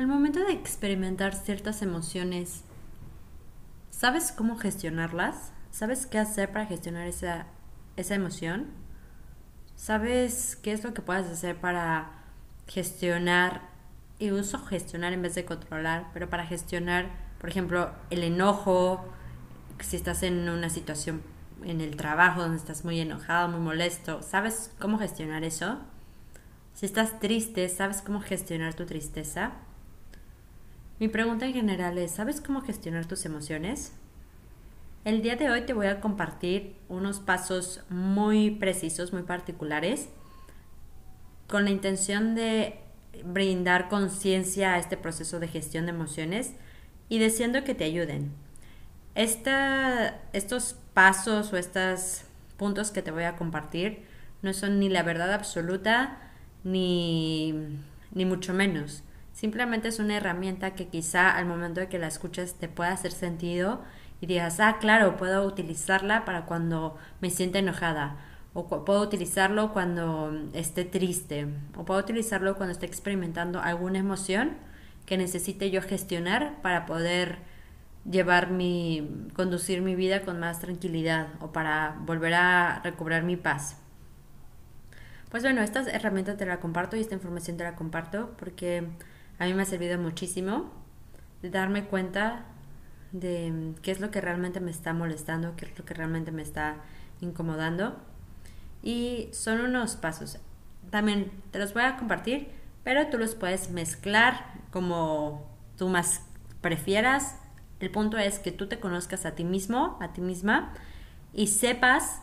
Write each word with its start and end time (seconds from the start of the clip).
Al 0.00 0.06
momento 0.06 0.42
de 0.42 0.54
experimentar 0.54 1.34
ciertas 1.34 1.82
emociones, 1.82 2.62
¿sabes 3.90 4.32
cómo 4.32 4.56
gestionarlas? 4.56 5.52
¿Sabes 5.72 6.06
qué 6.06 6.18
hacer 6.18 6.50
para 6.52 6.64
gestionar 6.64 7.06
esa, 7.06 7.48
esa 7.98 8.14
emoción? 8.14 8.68
¿Sabes 9.76 10.56
qué 10.56 10.72
es 10.72 10.84
lo 10.84 10.94
que 10.94 11.02
puedes 11.02 11.26
hacer 11.26 11.60
para 11.60 12.12
gestionar, 12.66 13.60
y 14.18 14.30
uso 14.30 14.58
gestionar 14.64 15.12
en 15.12 15.20
vez 15.20 15.34
de 15.34 15.44
controlar, 15.44 16.06
pero 16.14 16.30
para 16.30 16.46
gestionar, 16.46 17.10
por 17.38 17.50
ejemplo, 17.50 17.92
el 18.08 18.22
enojo, 18.22 19.04
si 19.80 19.96
estás 19.96 20.22
en 20.22 20.48
una 20.48 20.70
situación 20.70 21.20
en 21.62 21.82
el 21.82 21.96
trabajo 21.96 22.40
donde 22.40 22.56
estás 22.56 22.86
muy 22.86 23.00
enojado, 23.00 23.48
muy 23.48 23.60
molesto, 23.60 24.22
¿sabes 24.22 24.74
cómo 24.78 24.98
gestionar 24.98 25.44
eso? 25.44 25.78
Si 26.72 26.86
estás 26.86 27.20
triste, 27.20 27.68
¿sabes 27.68 28.00
cómo 28.00 28.22
gestionar 28.22 28.72
tu 28.72 28.86
tristeza? 28.86 29.52
Mi 31.00 31.08
pregunta 31.08 31.46
en 31.46 31.54
general 31.54 31.96
es, 31.96 32.10
¿sabes 32.10 32.42
cómo 32.42 32.60
gestionar 32.60 33.06
tus 33.06 33.24
emociones? 33.24 33.92
El 35.06 35.22
día 35.22 35.34
de 35.34 35.48
hoy 35.48 35.62
te 35.62 35.72
voy 35.72 35.86
a 35.86 35.98
compartir 35.98 36.76
unos 36.90 37.20
pasos 37.20 37.82
muy 37.88 38.50
precisos, 38.50 39.10
muy 39.10 39.22
particulares, 39.22 40.10
con 41.48 41.64
la 41.64 41.70
intención 41.70 42.34
de 42.34 42.80
brindar 43.24 43.88
conciencia 43.88 44.74
a 44.74 44.78
este 44.78 44.98
proceso 44.98 45.40
de 45.40 45.48
gestión 45.48 45.86
de 45.86 45.92
emociones 45.92 46.52
y 47.08 47.18
deseando 47.18 47.64
que 47.64 47.74
te 47.74 47.84
ayuden. 47.84 48.32
estos 49.14 50.76
pasos 50.92 51.50
o 51.54 51.56
estos 51.56 52.24
puntos 52.58 52.90
que 52.90 53.00
te 53.00 53.10
voy 53.10 53.24
a 53.24 53.36
compartir 53.36 54.02
no 54.42 54.52
son 54.52 54.78
ni 54.78 54.90
la 54.90 55.02
verdad 55.02 55.32
absoluta 55.32 56.18
ni, 56.62 57.54
ni 58.12 58.26
mucho 58.26 58.52
menos. 58.52 59.02
Simplemente 59.32 59.88
es 59.88 59.98
una 59.98 60.16
herramienta 60.16 60.74
que 60.74 60.88
quizá 60.88 61.30
al 61.36 61.46
momento 61.46 61.80
de 61.80 61.88
que 61.88 61.98
la 61.98 62.08
escuches 62.08 62.54
te 62.54 62.68
pueda 62.68 62.92
hacer 62.92 63.12
sentido 63.12 63.82
y 64.20 64.26
digas, 64.26 64.60
ah, 64.60 64.78
claro, 64.80 65.16
puedo 65.16 65.46
utilizarla 65.46 66.24
para 66.24 66.44
cuando 66.44 66.96
me 67.20 67.30
sienta 67.30 67.58
enojada, 67.58 68.16
o 68.52 68.84
puedo 68.84 69.00
utilizarlo 69.00 69.72
cuando 69.72 70.32
esté 70.52 70.84
triste, 70.84 71.46
o 71.76 71.84
puedo 71.84 72.00
utilizarlo 72.00 72.56
cuando 72.56 72.72
esté 72.72 72.86
experimentando 72.86 73.60
alguna 73.60 73.98
emoción 73.98 74.56
que 75.06 75.16
necesite 75.16 75.70
yo 75.70 75.80
gestionar 75.82 76.60
para 76.62 76.86
poder 76.86 77.38
llevar 78.08 78.50
mi, 78.50 79.28
conducir 79.34 79.82
mi 79.82 79.94
vida 79.94 80.22
con 80.22 80.40
más 80.40 80.60
tranquilidad 80.60 81.28
o 81.40 81.52
para 81.52 81.96
volver 82.00 82.34
a 82.34 82.80
recobrar 82.82 83.22
mi 83.22 83.36
paz. 83.36 83.76
Pues 85.30 85.42
bueno, 85.44 85.62
esta 85.62 85.82
herramienta 85.82 86.36
te 86.36 86.44
la 86.44 86.58
comparto 86.60 86.96
y 86.96 87.00
esta 87.00 87.14
información 87.14 87.56
te 87.56 87.64
la 87.64 87.76
comparto 87.76 88.34
porque 88.36 88.88
a 89.40 89.46
mí 89.46 89.54
me 89.54 89.62
ha 89.62 89.64
servido 89.64 89.98
muchísimo 89.98 90.70
de 91.40 91.48
darme 91.48 91.86
cuenta 91.86 92.44
de 93.10 93.72
qué 93.80 93.90
es 93.90 93.98
lo 93.98 94.10
que 94.10 94.20
realmente 94.20 94.60
me 94.60 94.70
está 94.70 94.92
molestando, 94.92 95.56
qué 95.56 95.64
es 95.64 95.78
lo 95.78 95.84
que 95.86 95.94
realmente 95.94 96.30
me 96.30 96.42
está 96.42 96.76
incomodando. 97.22 97.96
Y 98.82 99.30
son 99.32 99.62
unos 99.62 99.96
pasos. 99.96 100.38
También 100.90 101.30
te 101.52 101.58
los 101.58 101.72
voy 101.72 101.84
a 101.84 101.96
compartir, 101.96 102.48
pero 102.84 103.06
tú 103.06 103.16
los 103.16 103.34
puedes 103.34 103.70
mezclar 103.70 104.44
como 104.70 105.50
tú 105.78 105.88
más 105.88 106.22
prefieras. 106.60 107.36
El 107.80 107.90
punto 107.90 108.18
es 108.18 108.40
que 108.40 108.52
tú 108.52 108.68
te 108.68 108.78
conozcas 108.78 109.24
a 109.24 109.34
ti 109.34 109.44
mismo, 109.44 109.96
a 110.02 110.12
ti 110.12 110.20
misma, 110.20 110.74
y 111.32 111.46
sepas 111.46 112.20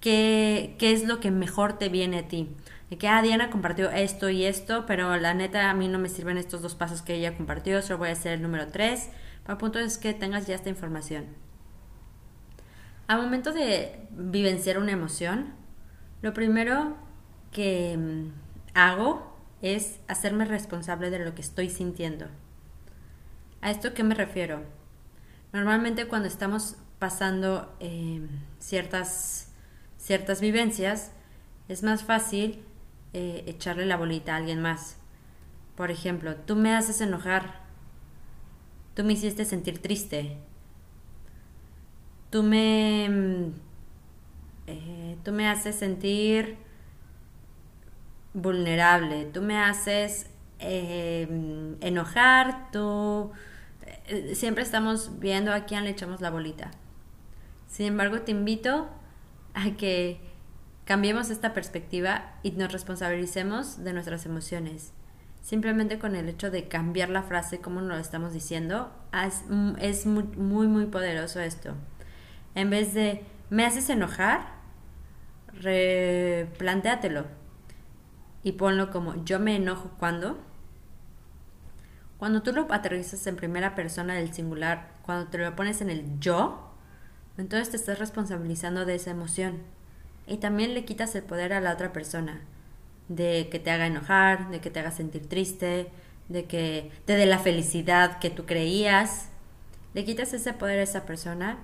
qué, 0.00 0.76
qué 0.78 0.92
es 0.92 1.04
lo 1.04 1.18
que 1.18 1.30
mejor 1.30 1.78
te 1.78 1.88
viene 1.88 2.18
a 2.18 2.28
ti 2.28 2.54
de 2.92 2.98
que, 2.98 3.08
ah, 3.08 3.22
Diana 3.22 3.48
compartió 3.48 3.90
esto 3.90 4.28
y 4.28 4.44
esto, 4.44 4.84
pero 4.84 5.16
la 5.16 5.32
neta 5.32 5.70
a 5.70 5.72
mí 5.72 5.88
no 5.88 5.98
me 5.98 6.10
sirven 6.10 6.36
estos 6.36 6.60
dos 6.60 6.74
pasos 6.74 7.00
que 7.00 7.14
ella 7.14 7.34
compartió, 7.34 7.80
solo 7.80 8.00
voy 8.00 8.10
a 8.10 8.12
hacer 8.12 8.34
el 8.34 8.42
número 8.42 8.66
3. 8.66 9.08
Para 9.46 9.56
punto 9.56 9.78
es 9.78 9.96
que 9.96 10.12
tengas 10.12 10.46
ya 10.46 10.54
esta 10.54 10.68
información. 10.68 11.24
Al 13.06 13.22
momento 13.22 13.54
de 13.54 14.06
vivenciar 14.10 14.76
una 14.76 14.92
emoción, 14.92 15.54
lo 16.20 16.34
primero 16.34 16.98
que 17.50 17.96
mm, 17.96 18.30
hago 18.74 19.38
es 19.62 19.98
hacerme 20.06 20.44
responsable 20.44 21.08
de 21.08 21.20
lo 21.20 21.34
que 21.34 21.40
estoy 21.40 21.70
sintiendo. 21.70 22.26
¿A 23.62 23.70
esto 23.70 23.94
qué 23.94 24.02
me 24.02 24.14
refiero? 24.14 24.64
Normalmente 25.54 26.08
cuando 26.08 26.28
estamos 26.28 26.76
pasando 26.98 27.74
eh, 27.80 28.20
ciertas, 28.58 29.50
ciertas 29.96 30.42
vivencias, 30.42 31.12
es 31.68 31.82
más 31.82 32.04
fácil 32.04 32.62
eh, 33.14 33.44
echarle 33.46 33.86
la 33.86 33.96
bolita 33.96 34.34
a 34.34 34.36
alguien 34.36 34.60
más. 34.62 34.96
Por 35.76 35.90
ejemplo, 35.90 36.36
tú 36.36 36.56
me 36.56 36.74
haces 36.74 37.00
enojar. 37.00 37.60
Tú 38.94 39.04
me 39.04 39.12
hiciste 39.12 39.44
sentir 39.44 39.80
triste. 39.80 40.38
Tú 42.30 42.42
me... 42.42 43.08
Mm, 43.08 43.52
eh, 44.66 45.16
tú 45.24 45.32
me 45.32 45.48
haces 45.48 45.76
sentir 45.76 46.56
vulnerable. 48.34 49.26
Tú 49.26 49.42
me 49.42 49.58
haces 49.58 50.26
eh, 50.58 51.76
enojar. 51.80 52.70
Tú... 52.70 53.32
siempre 54.34 54.62
estamos 54.62 55.18
viendo 55.20 55.52
a 55.52 55.64
quién 55.66 55.84
le 55.84 55.90
echamos 55.90 56.20
la 56.20 56.30
bolita. 56.30 56.70
Sin 57.66 57.86
embargo, 57.86 58.20
te 58.20 58.32
invito 58.32 58.88
a 59.54 59.70
que 59.72 60.31
Cambiemos 60.84 61.30
esta 61.30 61.54
perspectiva 61.54 62.34
y 62.42 62.50
nos 62.52 62.72
responsabilicemos 62.72 63.84
de 63.84 63.92
nuestras 63.92 64.26
emociones. 64.26 64.92
Simplemente 65.40 65.98
con 65.98 66.16
el 66.16 66.28
hecho 66.28 66.50
de 66.50 66.66
cambiar 66.66 67.08
la 67.08 67.22
frase 67.22 67.60
como 67.60 67.80
lo 67.80 67.96
estamos 67.96 68.32
diciendo, 68.32 68.92
es, 69.80 70.06
muy, 70.06 70.24
muy, 70.24 70.66
muy 70.66 70.86
poderoso 70.86 71.40
esto. 71.40 71.74
En 72.54 72.70
vez 72.70 72.94
de 72.94 73.24
me 73.48 73.64
haces 73.64 73.90
enojar, 73.90 74.54
replantéatelo 75.52 77.26
y 78.42 78.52
ponlo 78.52 78.90
como 78.90 79.24
yo 79.24 79.38
me 79.38 79.54
enojo 79.56 79.90
cuando. 79.98 80.38
Cuando 82.18 82.42
tú 82.42 82.52
lo 82.52 82.72
aterrizas 82.72 83.26
en 83.26 83.36
primera 83.36 83.74
persona 83.74 84.14
del 84.14 84.32
singular, 84.32 84.90
cuando 85.02 85.28
te 85.28 85.38
lo 85.38 85.54
pones 85.54 85.80
en 85.80 85.90
el 85.90 86.18
yo, 86.18 86.72
entonces 87.36 87.70
te 87.70 87.76
estás 87.76 87.98
responsabilizando 88.00 88.84
de 88.84 88.96
esa 88.96 89.10
emoción 89.10 89.60
y 90.26 90.36
también 90.38 90.74
le 90.74 90.84
quitas 90.84 91.14
el 91.14 91.22
poder 91.22 91.52
a 91.52 91.60
la 91.60 91.72
otra 91.72 91.92
persona 91.92 92.42
de 93.08 93.48
que 93.50 93.58
te 93.58 93.70
haga 93.70 93.86
enojar, 93.86 94.50
de 94.50 94.60
que 94.60 94.70
te 94.70 94.80
haga 94.80 94.90
sentir 94.90 95.28
triste, 95.28 95.88
de 96.28 96.44
que 96.44 96.90
te 97.04 97.16
dé 97.16 97.26
la 97.26 97.38
felicidad 97.38 98.18
que 98.18 98.30
tú 98.30 98.46
creías. 98.46 99.28
Le 99.94 100.04
quitas 100.04 100.32
ese 100.32 100.52
poder 100.52 100.78
a 100.78 100.82
esa 100.82 101.04
persona 101.04 101.58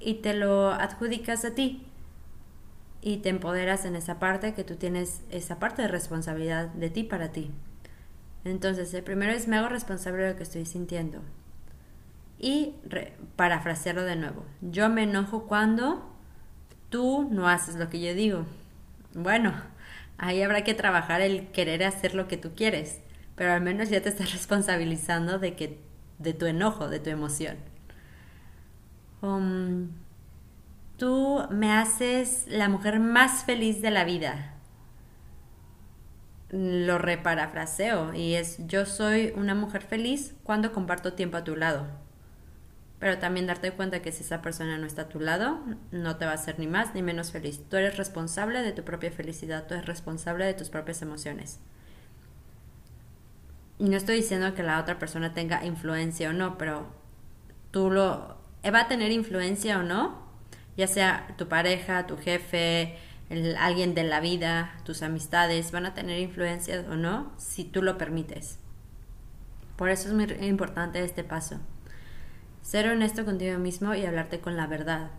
y 0.00 0.14
te 0.14 0.34
lo 0.34 0.70
adjudicas 0.70 1.44
a 1.44 1.54
ti. 1.54 1.86
Y 3.02 3.18
te 3.18 3.30
empoderas 3.30 3.84
en 3.84 3.96
esa 3.96 4.18
parte 4.18 4.52
que 4.52 4.64
tú 4.64 4.76
tienes 4.76 5.22
esa 5.30 5.58
parte 5.58 5.82
de 5.82 5.88
responsabilidad 5.88 6.68
de 6.68 6.90
ti 6.90 7.04
para 7.04 7.32
ti. 7.32 7.50
Entonces, 8.44 8.92
el 8.92 9.02
primero 9.02 9.32
es 9.32 9.48
me 9.48 9.56
hago 9.56 9.68
responsable 9.68 10.22
de 10.22 10.30
lo 10.30 10.36
que 10.36 10.42
estoy 10.42 10.66
sintiendo. 10.66 11.20
Y 12.38 12.74
parafrasearlo 13.36 14.02
de 14.02 14.16
nuevo. 14.16 14.44
Yo 14.60 14.88
me 14.88 15.04
enojo 15.04 15.46
cuando 15.46 16.09
tú 16.90 17.28
no 17.30 17.48
haces 17.48 17.76
lo 17.76 17.88
que 17.88 18.00
yo 18.00 18.14
digo. 18.14 18.44
Bueno, 19.14 19.54
ahí 20.18 20.42
habrá 20.42 20.62
que 20.64 20.74
trabajar 20.74 21.20
el 21.20 21.48
querer 21.48 21.84
hacer 21.84 22.14
lo 22.14 22.28
que 22.28 22.36
tú 22.36 22.52
quieres, 22.54 23.00
pero 23.36 23.52
al 23.52 23.62
menos 23.62 23.88
ya 23.88 24.02
te 24.02 24.10
estás 24.10 24.32
responsabilizando 24.34 25.38
de 25.38 25.54
que 25.54 25.78
de 26.18 26.34
tu 26.34 26.46
enojo, 26.46 26.88
de 26.88 27.00
tu 27.00 27.10
emoción. 27.10 27.56
Um, 29.22 29.88
tú 30.98 31.42
me 31.50 31.72
haces 31.72 32.44
la 32.48 32.68
mujer 32.68 33.00
más 33.00 33.44
feliz 33.44 33.80
de 33.80 33.90
la 33.90 34.04
vida. 34.04 34.54
Lo 36.50 36.98
reparafraseo 36.98 38.12
y 38.12 38.34
es 38.34 38.58
yo 38.66 38.84
soy 38.84 39.32
una 39.36 39.54
mujer 39.54 39.82
feliz 39.82 40.34
cuando 40.42 40.72
comparto 40.72 41.12
tiempo 41.12 41.36
a 41.36 41.44
tu 41.44 41.54
lado 41.54 41.86
pero 43.00 43.18
también 43.18 43.46
darte 43.46 43.72
cuenta 43.72 44.02
que 44.02 44.12
si 44.12 44.22
esa 44.22 44.42
persona 44.42 44.76
no 44.76 44.86
está 44.86 45.02
a 45.02 45.08
tu 45.08 45.20
lado, 45.20 45.58
no 45.90 46.16
te 46.16 46.26
va 46.26 46.32
a 46.32 46.34
hacer 46.34 46.58
ni 46.58 46.66
más 46.66 46.94
ni 46.94 47.02
menos 47.02 47.32
feliz. 47.32 47.62
Tú 47.68 47.78
eres 47.78 47.96
responsable 47.96 48.62
de 48.62 48.72
tu 48.72 48.84
propia 48.84 49.10
felicidad, 49.10 49.66
tú 49.66 49.72
eres 49.72 49.86
responsable 49.86 50.44
de 50.44 50.52
tus 50.52 50.68
propias 50.68 51.00
emociones. 51.00 51.60
Y 53.78 53.84
no 53.88 53.96
estoy 53.96 54.16
diciendo 54.16 54.54
que 54.54 54.62
la 54.62 54.78
otra 54.78 54.98
persona 54.98 55.32
tenga 55.32 55.64
influencia 55.64 56.28
o 56.28 56.34
no, 56.34 56.58
pero 56.58 56.86
tú 57.70 57.90
lo 57.90 58.36
va 58.62 58.80
a 58.80 58.88
tener 58.88 59.10
influencia 59.12 59.78
o 59.78 59.82
no, 59.82 60.22
ya 60.76 60.86
sea 60.86 61.34
tu 61.38 61.48
pareja, 61.48 62.06
tu 62.06 62.18
jefe, 62.18 62.98
alguien 63.58 63.94
de 63.94 64.04
la 64.04 64.20
vida, 64.20 64.74
tus 64.84 65.00
amistades, 65.00 65.72
van 65.72 65.86
a 65.86 65.94
tener 65.94 66.18
influencia 66.18 66.84
o 66.90 66.96
no 66.96 67.32
si 67.38 67.64
tú 67.64 67.80
lo 67.80 67.96
permites. 67.96 68.58
Por 69.76 69.88
eso 69.88 70.08
es 70.08 70.14
muy 70.14 70.24
importante 70.46 71.02
este 71.02 71.24
paso. 71.24 71.58
Ser 72.62 72.88
honesto 72.88 73.24
contigo 73.24 73.58
mismo 73.58 73.94
y 73.94 74.04
hablarte 74.04 74.40
con 74.40 74.56
la 74.56 74.66
verdad. 74.66 75.10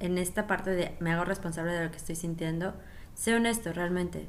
En 0.00 0.18
esta 0.18 0.46
parte 0.46 0.70
de 0.70 0.96
me 1.00 1.12
hago 1.12 1.24
responsable 1.24 1.72
de 1.72 1.84
lo 1.84 1.90
que 1.90 1.96
estoy 1.96 2.16
sintiendo, 2.16 2.74
sé 3.14 3.34
honesto 3.34 3.72
realmente. 3.72 4.28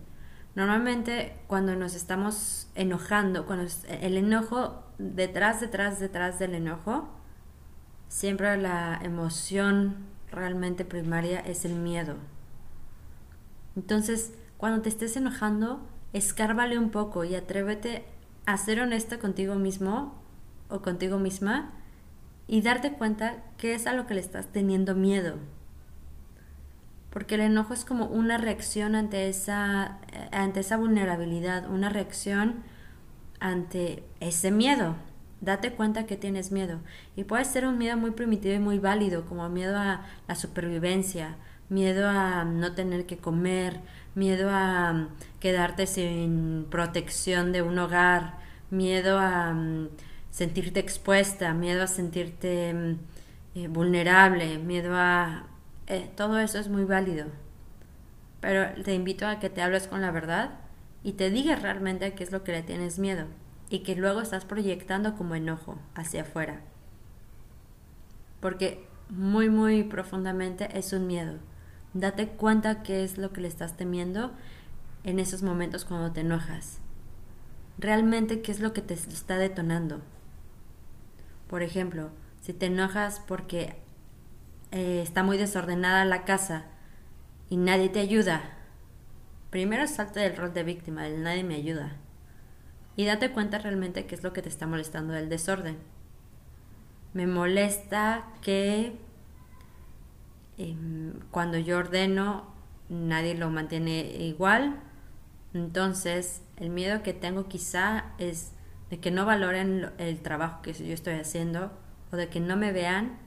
Normalmente 0.55 1.37
cuando 1.47 1.75
nos 1.75 1.95
estamos 1.95 2.67
enojando, 2.75 3.45
cuando 3.45 3.71
el 3.87 4.17
enojo, 4.17 4.83
detrás, 4.97 5.61
detrás, 5.61 5.99
detrás 5.99 6.39
del 6.39 6.55
enojo, 6.55 7.09
siempre 8.07 8.57
la 8.57 8.99
emoción 9.03 9.95
realmente 10.31 10.85
primaria 10.85 11.39
es 11.39 11.65
el 11.65 11.75
miedo. 11.75 12.15
Entonces, 13.75 14.33
cuando 14.57 14.81
te 14.81 14.89
estés 14.89 15.15
enojando, 15.15 15.87
escárvale 16.13 16.77
un 16.77 16.89
poco 16.89 17.23
y 17.23 17.35
atrévete 17.35 18.05
a 18.45 18.57
ser 18.57 18.81
honesta 18.81 19.19
contigo 19.19 19.55
mismo 19.55 20.15
o 20.69 20.81
contigo 20.81 21.19
misma 21.19 21.71
y 22.49 22.61
darte 22.61 22.93
cuenta 22.93 23.35
qué 23.59 23.75
es 23.75 23.85
a 23.85 23.93
lo 23.93 24.07
que 24.07 24.15
le 24.15 24.21
estás 24.21 24.47
teniendo 24.47 24.95
miedo. 24.95 25.35
Porque 27.11 27.35
el 27.35 27.41
enojo 27.41 27.75
es 27.75 27.85
como 27.85 28.07
una 28.07 28.39
reacción 28.39 28.95
ante 28.95 29.29
esa, 29.29 29.99
ante 30.31 30.61
esa 30.61 30.75
vulnerabilidad, 30.77 31.69
una 31.69 31.89
reacción 31.89 32.63
ante 33.39 34.03
ese 34.19 34.49
miedo. 34.49 34.95
Date 35.41 35.73
cuenta 35.73 36.07
que 36.07 36.17
tienes 36.17 36.51
miedo. 36.51 36.79
Y 37.15 37.23
puede 37.23 37.45
ser 37.45 37.67
un 37.67 37.77
miedo 37.77 37.97
muy 37.97 38.11
primitivo 38.11 38.55
y 38.55 38.59
muy 38.59 38.79
válido, 38.79 39.25
como 39.25 39.47
miedo 39.47 39.77
a 39.77 40.07
la 40.27 40.33
supervivencia, 40.33 41.35
miedo 41.69 42.09
a 42.09 42.45
no 42.45 42.73
tener 42.73 43.05
que 43.05 43.17
comer, 43.17 43.79
miedo 44.15 44.49
a 44.51 45.09
quedarte 45.39 45.85
sin 45.85 46.65
protección 46.71 47.51
de 47.51 47.61
un 47.61 47.77
hogar, 47.77 48.39
miedo 48.71 49.19
a 49.19 49.53
mm, 49.53 49.89
sentirte 50.31 50.79
expuesta, 50.79 51.53
miedo 51.53 51.83
a 51.83 51.87
sentirte 51.87 52.73
mm, 52.73 52.97
eh, 53.55 53.67
vulnerable, 53.67 54.57
miedo 54.57 54.91
a 54.95 55.47
eh, 55.87 56.09
todo 56.15 56.39
eso 56.39 56.59
es 56.59 56.69
muy 56.69 56.85
válido. 56.85 57.25
Pero 58.41 58.83
te 58.83 58.93
invito 58.93 59.27
a 59.27 59.39
que 59.39 59.49
te 59.49 59.61
hables 59.61 59.87
con 59.87 60.01
la 60.01 60.11
verdad 60.11 60.51
y 61.03 61.13
te 61.13 61.29
digas 61.29 61.61
realmente 61.61 62.13
qué 62.13 62.23
es 62.23 62.31
lo 62.31 62.43
que 62.43 62.51
le 62.51 62.61
tienes 62.61 62.99
miedo 62.99 63.25
y 63.69 63.79
que 63.79 63.95
luego 63.95 64.21
estás 64.21 64.45
proyectando 64.45 65.15
como 65.15 65.35
enojo 65.35 65.77
hacia 65.95 66.21
afuera. 66.21 66.61
Porque 68.39 68.87
muy, 69.09 69.49
muy 69.49 69.83
profundamente 69.83 70.69
es 70.77 70.93
un 70.93 71.07
miedo. 71.07 71.39
Date 71.93 72.27
cuenta 72.27 72.83
qué 72.83 73.03
es 73.03 73.17
lo 73.17 73.33
que 73.33 73.41
le 73.41 73.47
estás 73.47 73.75
temiendo 73.75 74.31
en 75.03 75.19
esos 75.19 75.41
momentos 75.41 75.85
cuando 75.85 76.11
te 76.11 76.21
enojas. 76.21 76.79
Realmente 77.77 78.41
qué 78.41 78.51
es 78.51 78.59
lo 78.59 78.73
que 78.73 78.81
te 78.81 78.93
está 78.93 79.37
detonando. 79.37 80.01
Por 81.49 81.63
ejemplo, 81.63 82.11
si 82.39 82.53
te 82.53 82.67
enojas 82.67 83.21
porque 83.27 83.75
eh, 84.71 85.01
está 85.01 85.23
muy 85.23 85.37
desordenada 85.37 86.05
la 86.05 86.23
casa 86.23 86.65
y 87.49 87.57
nadie 87.57 87.89
te 87.89 87.99
ayuda, 87.99 88.43
primero 89.49 89.87
salte 89.87 90.19
del 90.19 90.37
rol 90.37 90.53
de 90.53 90.63
víctima, 90.63 91.03
del 91.03 91.23
nadie 91.23 91.43
me 91.43 91.55
ayuda. 91.55 91.97
Y 92.95 93.05
date 93.05 93.31
cuenta 93.31 93.57
realmente 93.57 94.05
qué 94.05 94.13
es 94.13 94.21
lo 94.21 94.31
que 94.31 94.43
te 94.43 94.49
está 94.49 94.67
molestando 94.67 95.13
del 95.13 95.27
desorden. 95.27 95.77
Me 97.13 97.25
molesta 97.25 98.27
que 98.41 98.99
em, 100.59 101.13
cuando 101.31 101.57
yo 101.57 101.79
ordeno 101.79 102.45
nadie 102.89 103.33
lo 103.33 103.49
mantiene 103.49 104.01
igual. 104.19 104.79
Entonces 105.55 106.43
el 106.57 106.69
miedo 106.69 107.01
que 107.01 107.13
tengo 107.13 107.47
quizá 107.47 108.13
es 108.19 108.51
de 108.89 108.99
que 108.99 109.11
no 109.11 109.25
valoren 109.25 109.91
el 109.97 110.21
trabajo 110.21 110.61
que 110.61 110.73
yo 110.73 110.93
estoy 110.93 111.15
haciendo 111.15 111.71
o 112.11 112.15
de 112.15 112.29
que 112.29 112.39
no 112.39 112.57
me 112.57 112.71
vean 112.71 113.17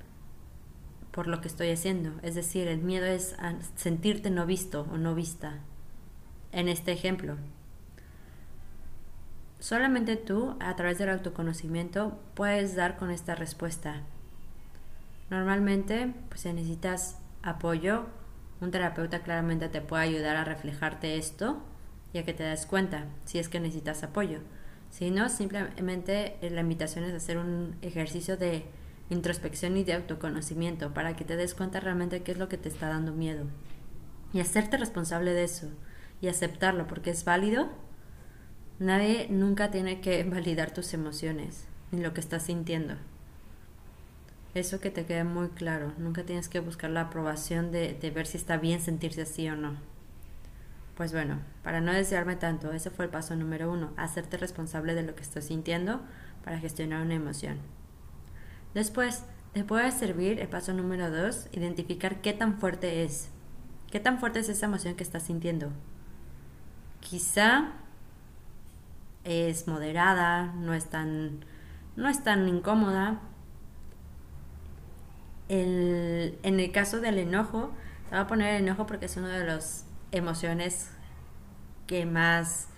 por 1.13 1.27
lo 1.27 1.41
que 1.41 1.49
estoy 1.49 1.71
haciendo. 1.71 2.13
Es 2.23 2.35
decir, 2.35 2.69
el 2.69 2.81
miedo 2.81 3.07
es 3.07 3.37
sentirte 3.77 4.31
no 4.31 4.47
visto 4.47 4.89
o 4.93 4.99
no 4.99 5.15
vista. 5.15 5.61
En 6.51 6.69
este 6.69 6.93
ejemplo, 6.93 7.37
solamente 9.59 10.17
tú, 10.17 10.57
a 10.61 10.75
través 10.75 10.99
del 10.99 11.11
autoconocimiento, 11.11 12.19
puedes 12.35 12.75
dar 12.75 12.97
con 12.97 13.11
esta 13.11 13.35
respuesta. 13.35 14.03
Normalmente, 15.31 16.13
pues 16.29 16.43
si 16.43 16.53
necesitas 16.53 17.19
apoyo, 17.43 18.07
un 18.61 18.71
terapeuta 18.71 19.23
claramente 19.23 19.69
te 19.69 19.81
puede 19.81 20.03
ayudar 20.05 20.37
a 20.37 20.45
reflejarte 20.45 21.17
esto, 21.17 21.63
ya 22.13 22.25
que 22.25 22.35
te 22.35 22.43
das 22.43 22.67
cuenta 22.67 23.07
si 23.25 23.39
es 23.39 23.49
que 23.49 23.61
necesitas 23.61 24.03
apoyo. 24.03 24.41
Si 24.93 25.11
no, 25.11 25.31
simplemente 25.31 26.37
la 26.43 26.61
invitación 26.61 27.05
es 27.05 27.15
hacer 27.15 27.39
un 27.39 27.77
ejercicio 27.81 28.37
de 28.37 28.67
introspección 29.09 29.79
y 29.79 29.85
de 29.85 29.95
autoconocimiento 29.95 30.93
para 30.93 31.17
que 31.17 31.25
te 31.25 31.37
des 31.37 31.55
cuenta 31.55 31.81
realmente 31.81 32.23
qué 32.23 32.33
es 32.33 32.39
lo 32.39 32.51
que 32.51 32.59
te 32.59 32.69
está 32.69 32.89
dando 32.89 33.11
miedo. 33.11 33.47
Y 34.35 34.41
hacerte 34.41 34.77
responsable 34.77 35.33
de 35.33 35.45
eso 35.45 35.69
y 36.21 36.29
aceptarlo 36.29 36.87
porque 36.87 37.09
es 37.09 37.25
válido. 37.25 37.71
Nadie 38.79 39.29
nunca 39.31 39.71
tiene 39.71 40.03
que 40.03 40.25
validar 40.31 40.75
tus 40.75 40.93
emociones 40.93 41.65
ni 41.91 42.03
lo 42.03 42.13
que 42.13 42.21
estás 42.21 42.43
sintiendo. 42.43 42.97
Eso 44.55 44.79
que 44.79 44.91
te 44.91 45.07
quede 45.07 45.25
muy 45.25 45.49
claro. 45.49 45.95
Nunca 45.97 46.25
tienes 46.25 46.51
que 46.51 46.61
buscar 46.61 46.91
la 46.91 47.01
aprobación 47.01 47.73
de, 47.73 47.95
de 47.95 48.11
ver 48.11 48.27
si 48.27 48.37
está 48.37 48.59
bien 48.59 48.83
sentirse 48.83 49.23
así 49.23 49.49
o 49.49 49.57
no. 49.57 49.92
Pues 51.03 51.13
bueno, 51.13 51.41
para 51.65 51.81
no 51.81 51.93
desearme 51.93 52.37
tanto, 52.37 52.71
ese 52.71 52.89
fue 52.89 53.07
el 53.07 53.11
paso 53.11 53.35
número 53.35 53.73
uno, 53.73 53.93
hacerte 53.97 54.37
responsable 54.37 54.95
de 54.95 55.03
lo 55.03 55.17
que 55.17 55.23
estás 55.23 55.47
sintiendo 55.47 56.01
para 56.45 56.61
gestionar 56.61 57.03
una 57.03 57.15
emoción. 57.15 57.59
Después, 58.73 59.25
te 59.53 59.65
puede 59.65 59.91
servir 59.91 60.39
el 60.39 60.47
paso 60.47 60.73
número 60.73 61.11
dos, 61.11 61.49
identificar 61.51 62.21
qué 62.21 62.33
tan 62.33 62.61
fuerte 62.61 63.03
es. 63.03 63.31
¿Qué 63.91 63.99
tan 63.99 64.21
fuerte 64.21 64.39
es 64.39 64.49
esa 64.49 64.67
emoción 64.67 64.95
que 64.95 65.03
estás 65.03 65.25
sintiendo? 65.25 65.73
Quizá 67.01 67.73
es 69.25 69.67
moderada, 69.67 70.53
no 70.55 70.73
es 70.73 70.87
tan, 70.87 71.45
no 71.97 72.09
es 72.09 72.23
tan 72.23 72.47
incómoda. 72.47 73.19
en 75.49 76.37
el 76.45 76.71
caso 76.71 77.01
del 77.01 77.19
enojo, 77.19 77.73
te 78.05 78.11
voy 78.11 78.21
a 78.21 78.29
poner 78.29 78.55
el 78.55 78.63
enojo 78.63 78.87
porque 78.87 79.07
es 79.07 79.17
una 79.17 79.37
de 79.37 79.45
las 79.45 79.87
emociones 80.13 80.91
que 81.87 82.07
más 82.07 82.69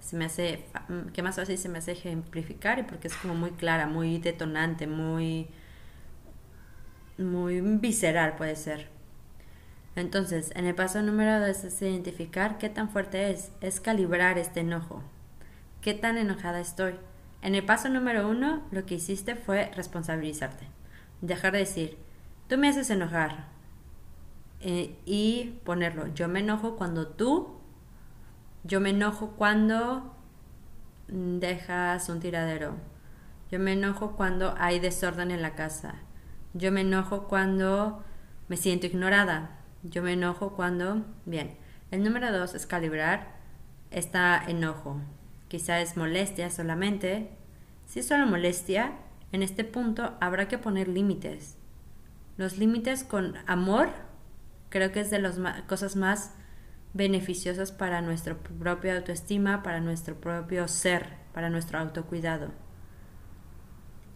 se 0.00 0.16
me 0.16 0.26
hace, 0.26 0.64
mm, 0.88 1.12
que 1.12 1.22
más 1.22 1.36
fácil 1.36 1.58
se 1.58 1.68
me 1.68 1.78
hace 1.78 1.92
ejemplificar 1.92 2.78
y 2.78 2.82
porque 2.82 3.08
es 3.08 3.16
como 3.16 3.34
muy 3.34 3.50
clara, 3.52 3.86
muy 3.86 4.18
detonante, 4.18 4.86
muy, 4.86 5.48
muy 7.18 7.60
visceral 7.60 8.36
puede 8.36 8.56
ser. 8.56 8.88
Entonces, 9.96 10.52
en 10.56 10.66
el 10.66 10.74
paso 10.74 11.00
número 11.02 11.40
dos 11.40 11.64
es 11.64 11.80
identificar 11.80 12.58
qué 12.58 12.68
tan 12.68 12.90
fuerte 12.90 13.30
es, 13.30 13.52
es 13.60 13.80
calibrar 13.80 14.38
este 14.38 14.60
enojo, 14.60 15.02
qué 15.80 15.94
tan 15.94 16.18
enojada 16.18 16.60
estoy. 16.60 16.94
En 17.42 17.54
el 17.54 17.64
paso 17.64 17.88
número 17.88 18.28
uno, 18.28 18.62
lo 18.72 18.86
que 18.86 18.96
hiciste 18.96 19.36
fue 19.36 19.70
responsabilizarte, 19.74 20.66
dejar 21.20 21.52
de 21.52 21.58
decir, 21.60 21.98
tú 22.48 22.58
me 22.58 22.68
haces 22.68 22.90
enojar, 22.90 23.53
eh, 24.60 24.98
y 25.04 25.60
ponerlo, 25.64 26.12
yo 26.14 26.28
me 26.28 26.40
enojo 26.40 26.76
cuando 26.76 27.08
tú 27.08 27.54
yo 28.66 28.80
me 28.80 28.90
enojo 28.90 29.32
cuando 29.36 30.14
dejas 31.06 32.08
un 32.08 32.20
tiradero. 32.20 32.76
Yo 33.50 33.58
me 33.60 33.74
enojo 33.74 34.16
cuando 34.16 34.54
hay 34.56 34.80
desorden 34.80 35.30
en 35.30 35.42
la 35.42 35.54
casa. 35.54 35.96
Yo 36.54 36.72
me 36.72 36.80
enojo 36.80 37.28
cuando 37.28 38.02
me 38.48 38.56
siento 38.56 38.86
ignorada. 38.86 39.58
Yo 39.82 40.02
me 40.02 40.14
enojo 40.14 40.54
cuando... 40.54 41.04
Bien, 41.26 41.58
el 41.90 42.02
número 42.02 42.32
dos 42.32 42.54
es 42.54 42.66
calibrar 42.66 43.36
esta 43.90 44.42
enojo. 44.48 44.98
Quizá 45.48 45.82
es 45.82 45.98
molestia 45.98 46.48
solamente. 46.48 47.36
Si 47.84 48.00
es 48.00 48.08
solo 48.08 48.26
molestia, 48.26 48.92
en 49.32 49.42
este 49.42 49.64
punto 49.64 50.14
habrá 50.22 50.48
que 50.48 50.56
poner 50.56 50.88
límites. 50.88 51.58
Los 52.38 52.56
límites 52.56 53.04
con 53.04 53.34
amor 53.46 53.90
creo 54.74 54.90
que 54.90 54.98
es 54.98 55.10
de 55.10 55.20
las 55.20 55.38
cosas 55.68 55.94
más 55.94 56.32
beneficiosas 56.94 57.70
para 57.70 58.00
nuestra 58.00 58.34
propia 58.36 58.96
autoestima, 58.96 59.62
para 59.62 59.78
nuestro 59.78 60.16
propio 60.16 60.66
ser, 60.66 61.10
para 61.32 61.48
nuestro 61.48 61.78
autocuidado. 61.78 62.48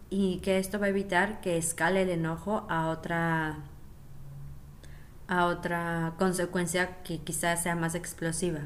Y 0.09 0.39
que 0.39 0.59
esto 0.59 0.77
va 0.77 0.87
a 0.87 0.89
evitar 0.89 1.39
que 1.39 1.57
escale 1.57 2.01
el 2.01 2.09
enojo 2.09 2.67
a 2.67 2.89
otra 2.89 3.59
a 5.29 5.45
otra 5.45 6.15
consecuencia 6.17 7.03
que 7.03 7.19
quizás 7.19 7.63
sea 7.63 7.77
más 7.77 7.95
explosiva. 7.95 8.59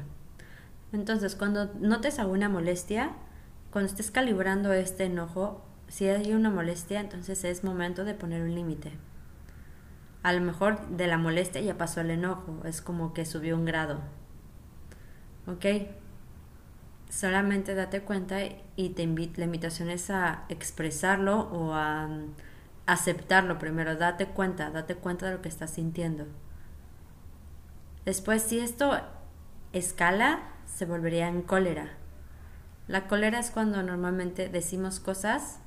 Entonces, 0.92 1.36
cuando 1.36 1.72
notes 1.74 2.18
alguna 2.18 2.48
molestia, 2.48 3.12
cuando 3.70 3.88
estés 3.88 4.10
calibrando 4.10 4.72
este 4.72 5.04
enojo, 5.04 5.64
si 5.86 6.08
hay 6.08 6.32
una 6.32 6.50
molestia, 6.50 6.98
entonces 6.98 7.44
es 7.44 7.62
momento 7.62 8.04
de 8.04 8.14
poner 8.14 8.42
un 8.42 8.56
límite 8.56 8.90
a 10.24 10.32
lo 10.32 10.40
mejor 10.40 10.88
de 10.88 11.06
la 11.06 11.18
molestia 11.18 11.60
ya 11.60 11.76
pasó 11.76 12.00
el 12.00 12.10
enojo, 12.10 12.62
es 12.64 12.80
como 12.80 13.12
que 13.12 13.26
subió 13.26 13.54
un 13.54 13.66
grado. 13.66 14.00
¿Ok? 15.46 15.66
Solamente 17.10 17.74
date 17.74 18.00
cuenta 18.00 18.38
y 18.74 18.88
te 18.88 19.02
invito, 19.02 19.34
la 19.36 19.44
invitación 19.44 19.90
es 19.90 20.08
a 20.08 20.46
expresarlo 20.48 21.40
o 21.52 21.74
a 21.74 22.06
mm, 22.06 22.34
aceptarlo 22.86 23.58
primero, 23.58 23.96
date 23.96 24.26
cuenta, 24.26 24.70
date 24.70 24.94
cuenta 24.94 25.26
de 25.26 25.32
lo 25.32 25.42
que 25.42 25.50
estás 25.50 25.72
sintiendo. 25.72 26.24
Después, 28.06 28.42
si 28.42 28.60
esto 28.60 28.98
escala, 29.74 30.40
se 30.64 30.86
volvería 30.86 31.28
en 31.28 31.42
cólera. 31.42 31.98
La 32.88 33.08
cólera 33.08 33.40
es 33.40 33.50
cuando 33.50 33.82
normalmente 33.82 34.48
decimos 34.48 35.00
cosas 35.00 35.60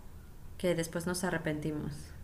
que 0.57 0.73
después 0.73 1.05
nos 1.05 1.23
arrepentimos. 1.23 2.16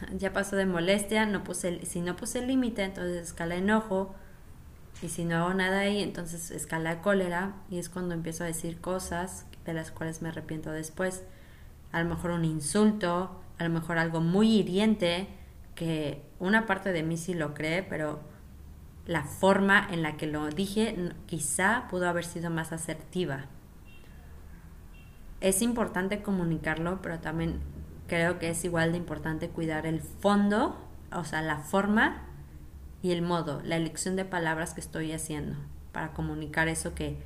Ya 0.18 0.32
pasó 0.32 0.56
de 0.56 0.66
molestia, 0.66 1.26
no 1.26 1.44
puse 1.44 1.84
si 1.84 2.00
no 2.00 2.16
puse 2.16 2.40
el 2.40 2.48
límite, 2.48 2.82
entonces 2.84 3.28
escala 3.28 3.56
enojo, 3.56 4.14
y 5.02 5.08
si 5.08 5.24
no 5.24 5.36
hago 5.36 5.54
nada 5.54 5.80
ahí, 5.80 6.02
entonces 6.02 6.50
escala 6.50 7.00
cólera, 7.02 7.54
y 7.70 7.78
es 7.78 7.88
cuando 7.88 8.14
empiezo 8.14 8.44
a 8.44 8.48
decir 8.48 8.80
cosas 8.80 9.46
de 9.64 9.72
las 9.72 9.90
cuales 9.90 10.22
me 10.22 10.30
arrepiento 10.30 10.72
después. 10.72 11.22
A 11.92 12.02
lo 12.02 12.08
mejor 12.08 12.32
un 12.32 12.44
insulto, 12.44 13.40
a 13.58 13.64
lo 13.64 13.70
mejor 13.70 13.98
algo 13.98 14.20
muy 14.20 14.56
hiriente, 14.56 15.28
que 15.74 16.22
una 16.40 16.66
parte 16.66 16.92
de 16.92 17.02
mí 17.02 17.16
sí 17.16 17.34
lo 17.34 17.54
cree, 17.54 17.82
pero 17.82 18.20
la 19.06 19.22
forma 19.24 19.86
en 19.90 20.02
la 20.02 20.16
que 20.16 20.26
lo 20.26 20.48
dije 20.48 21.12
quizá 21.26 21.86
pudo 21.88 22.08
haber 22.08 22.24
sido 22.24 22.50
más 22.50 22.72
asertiva. 22.72 23.46
Es 25.40 25.62
importante 25.62 26.20
comunicarlo, 26.20 27.00
pero 27.00 27.20
también 27.20 27.60
creo 28.08 28.38
que 28.38 28.50
es 28.50 28.64
igual 28.64 28.92
de 28.92 28.98
importante 28.98 29.48
cuidar 29.48 29.86
el 29.86 30.00
fondo, 30.00 30.76
o 31.12 31.24
sea, 31.24 31.42
la 31.42 31.58
forma 31.58 32.24
y 33.02 33.12
el 33.12 33.22
modo, 33.22 33.60
la 33.64 33.76
elección 33.76 34.16
de 34.16 34.24
palabras 34.24 34.74
que 34.74 34.80
estoy 34.80 35.12
haciendo 35.12 35.56
para 35.92 36.12
comunicar 36.12 36.68
eso 36.68 36.94
que, 36.94 37.16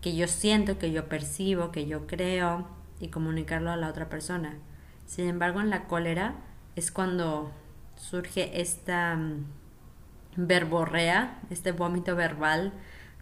que 0.00 0.14
yo 0.14 0.28
siento, 0.28 0.78
que 0.78 0.92
yo 0.92 1.08
percibo, 1.08 1.72
que 1.72 1.86
yo 1.86 2.06
creo 2.06 2.66
y 3.00 3.08
comunicarlo 3.08 3.70
a 3.70 3.76
la 3.76 3.88
otra 3.88 4.08
persona. 4.08 4.58
Sin 5.06 5.28
embargo, 5.28 5.60
en 5.60 5.70
la 5.70 5.86
cólera 5.86 6.34
es 6.76 6.90
cuando 6.90 7.52
surge 7.96 8.60
esta 8.60 9.16
mm, 9.16 9.44
verborrea, 10.36 11.40
este 11.50 11.72
vómito 11.72 12.16
verbal 12.16 12.72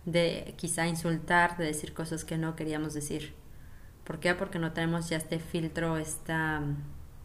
de 0.04 0.54
quizá 0.56 0.86
insultar, 0.86 1.56
de 1.56 1.66
decir 1.66 1.94
cosas 1.94 2.24
que 2.24 2.38
no 2.38 2.56
queríamos 2.56 2.94
decir. 2.94 3.34
¿Por 4.04 4.18
qué? 4.18 4.34
Porque 4.34 4.58
no 4.58 4.72
tenemos 4.72 5.08
ya 5.08 5.16
este 5.16 5.38
filtro, 5.38 5.96
esta 5.96 6.60
mm, 6.60 6.76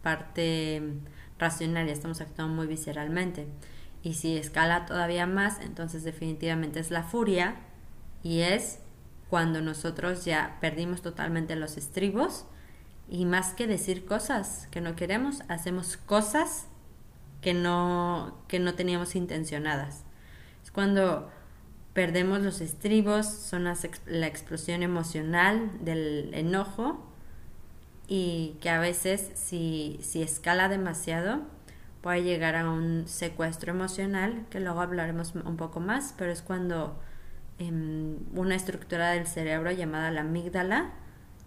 parte 0.02 0.80
mm, 0.80 1.38
racional, 1.38 1.86
ya 1.86 1.92
estamos 1.92 2.20
actuando 2.20 2.54
muy 2.54 2.66
visceralmente. 2.66 3.46
Y 4.02 4.14
si 4.14 4.36
escala 4.36 4.86
todavía 4.86 5.26
más, 5.26 5.60
entonces 5.60 6.04
definitivamente 6.04 6.80
es 6.80 6.90
la 6.90 7.02
furia 7.02 7.56
y 8.22 8.40
es 8.40 8.78
cuando 9.28 9.60
nosotros 9.60 10.24
ya 10.24 10.56
perdimos 10.60 11.02
totalmente 11.02 11.56
los 11.56 11.76
estribos 11.76 12.46
y 13.08 13.24
más 13.24 13.54
que 13.54 13.66
decir 13.66 14.04
cosas 14.06 14.68
que 14.70 14.80
no 14.80 14.94
queremos, 14.94 15.42
hacemos 15.48 15.96
cosas 15.96 16.66
que 17.40 17.54
no, 17.54 18.38
que 18.48 18.58
no 18.58 18.74
teníamos 18.74 19.16
intencionadas. 19.16 20.04
Es 20.62 20.70
cuando 20.70 21.30
perdemos 21.98 22.42
los 22.42 22.60
estribos, 22.60 23.26
son 23.26 23.64
la 23.64 24.26
explosión 24.28 24.84
emocional 24.84 25.68
del 25.80 26.30
enojo 26.32 27.04
y 28.06 28.56
que 28.60 28.70
a 28.70 28.78
veces 28.78 29.32
si, 29.34 29.98
si 30.00 30.22
escala 30.22 30.68
demasiado 30.68 31.40
puede 32.00 32.22
llegar 32.22 32.54
a 32.54 32.70
un 32.70 33.08
secuestro 33.08 33.72
emocional, 33.72 34.46
que 34.48 34.60
luego 34.60 34.80
hablaremos 34.80 35.34
un 35.34 35.56
poco 35.56 35.80
más, 35.80 36.14
pero 36.16 36.30
es 36.30 36.40
cuando 36.40 36.96
em, 37.58 38.18
una 38.32 38.54
estructura 38.54 39.10
del 39.10 39.26
cerebro 39.26 39.72
llamada 39.72 40.12
la 40.12 40.20
amígdala 40.20 40.92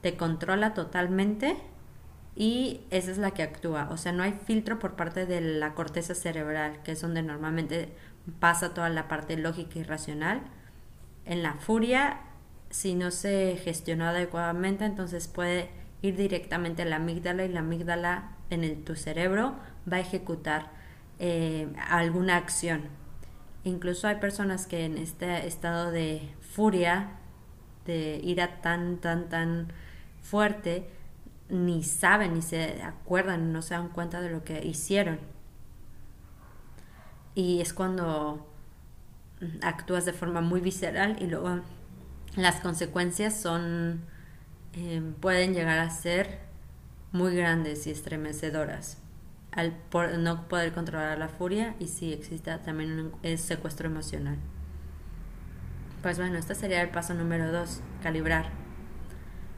te 0.02 0.18
controla 0.18 0.74
totalmente 0.74 1.56
y 2.36 2.82
esa 2.90 3.12
es 3.12 3.18
la 3.18 3.32
que 3.32 3.44
actúa. 3.44 3.88
O 3.90 3.96
sea, 3.96 4.12
no 4.12 4.24
hay 4.24 4.34
filtro 4.34 4.80
por 4.80 4.98
parte 4.98 5.26
de 5.26 5.40
la 5.40 5.76
corteza 5.76 6.14
cerebral, 6.14 6.82
que 6.84 6.92
es 6.92 7.02
donde 7.02 7.24
normalmente 7.24 7.96
pasa 8.40 8.74
toda 8.74 8.90
la 8.90 9.08
parte 9.08 9.38
lógica 9.38 9.80
y 9.80 9.84
racional. 9.84 10.42
En 11.26 11.44
la 11.44 11.54
furia, 11.56 12.22
si 12.70 12.96
no 12.96 13.12
se 13.12 13.60
gestionó 13.64 14.06
adecuadamente, 14.06 14.86
entonces 14.86 15.28
puede 15.28 15.70
ir 16.02 16.16
directamente 16.16 16.82
a 16.82 16.86
la 16.86 16.98
amígdala 16.98 17.46
y 17.46 17.50
la 17.50 17.60
amígdala 17.60 18.32
en 18.50 18.84
tu 18.84 18.96
cerebro 18.96 19.56
va 19.92 19.98
a 19.98 20.00
ejecutar 20.00 20.72
eh, 21.20 21.68
alguna 21.90 22.38
acción. 22.38 22.84
Incluso 23.64 24.08
hay 24.08 24.16
personas 24.16 24.66
que 24.66 24.86
en 24.86 24.98
este 24.98 25.46
estado 25.46 25.92
de 25.92 26.34
furia, 26.42 27.12
de 27.86 28.20
ira 28.24 28.62
tan, 28.62 28.98
tan, 28.98 29.30
tan 29.30 29.68
fuerte, 30.22 30.88
ni 31.50 31.84
saben, 31.84 32.34
ni 32.34 32.42
se 32.42 32.82
acuerdan, 32.82 33.54
no 33.54 33.62
se 33.62 33.74
dan 33.76 33.90
cuenta 33.90 34.22
de 34.22 34.30
lo 34.30 34.44
que 34.44 34.66
hicieron. 34.66 35.20
Y 37.36 37.62
es 37.62 37.74
cuando 37.74 38.46
actúas 39.62 40.06
de 40.06 40.14
forma 40.14 40.42
muy 40.42 40.62
visceral 40.62 41.18
y 41.22 41.28
luego 41.28 41.62
las 42.36 42.60
consecuencias 42.62 43.40
son, 43.40 44.02
eh, 44.74 45.02
pueden 45.20 45.54
llegar 45.54 45.80
a 45.80 45.90
ser 45.90 46.40
muy 47.12 47.36
grandes 47.36 47.88
y 47.88 47.92
estremecedoras 47.92 48.98
al 49.52 49.76
no 50.20 50.48
poder 50.48 50.72
controlar 50.72 51.18
la 51.18 51.28
furia 51.28 51.76
y 51.80 51.88
si 51.88 52.14
existe 52.14 52.58
también 52.60 53.12
un 53.22 53.38
secuestro 53.38 53.88
emocional. 53.88 54.38
Pues 56.02 56.18
bueno, 56.18 56.38
este 56.38 56.56
sería 56.56 56.82
el 56.82 56.90
paso 56.90 57.14
número 57.14 57.52
dos, 57.52 57.82
calibrar. 58.02 58.50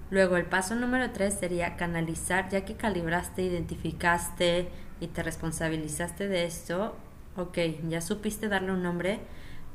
Luego 0.09 0.35
el 0.37 0.45
paso 0.45 0.75
número 0.75 1.11
tres 1.11 1.35
sería 1.35 1.77
canalizar, 1.77 2.49
ya 2.49 2.65
que 2.65 2.75
calibraste, 2.75 3.43
identificaste 3.43 4.69
y 4.99 5.07
te 5.07 5.23
responsabilizaste 5.23 6.27
de 6.27 6.45
esto, 6.45 6.95
ok, 7.37 7.57
ya 7.89 8.01
supiste 8.01 8.47
darle 8.47 8.71
un 8.71 8.83
nombre, 8.83 9.19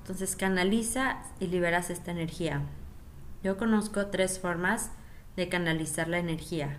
entonces 0.01 0.37
canaliza 0.37 1.23
y 1.41 1.47
liberas 1.49 1.91
esta 1.91 2.11
energía. 2.11 2.63
Yo 3.43 3.57
conozco 3.57 4.07
tres 4.07 4.39
formas 4.39 4.91
de 5.37 5.49
canalizar 5.49 6.09
la 6.09 6.19
energía, 6.19 6.79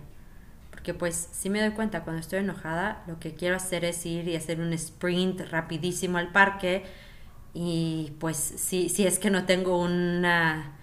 porque 0.70 0.94
pues 0.94 1.28
si 1.32 1.50
me 1.50 1.60
doy 1.60 1.70
cuenta 1.70 2.04
cuando 2.04 2.20
estoy 2.20 2.40
enojada, 2.40 3.02
lo 3.06 3.18
que 3.18 3.34
quiero 3.34 3.56
hacer 3.56 3.84
es 3.84 4.04
ir 4.06 4.28
y 4.28 4.36
hacer 4.36 4.60
un 4.60 4.72
sprint 4.72 5.40
rapidísimo 5.50 6.18
al 6.18 6.32
parque 6.32 6.84
y 7.54 8.14
pues 8.20 8.36
si, 8.36 8.88
si 8.88 9.06
es 9.06 9.18
que 9.18 9.30
no 9.30 9.44
tengo 9.46 9.80
una 9.80 10.76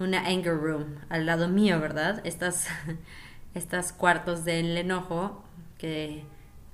una 0.00 0.26
anger 0.26 0.56
room 0.56 0.96
al 1.08 1.26
lado 1.26 1.48
mío, 1.48 1.78
¿verdad? 1.78 2.20
Estas, 2.24 2.66
estas 3.54 3.92
cuartos 3.92 4.44
del 4.44 4.76
enojo 4.76 5.44
que 5.78 6.24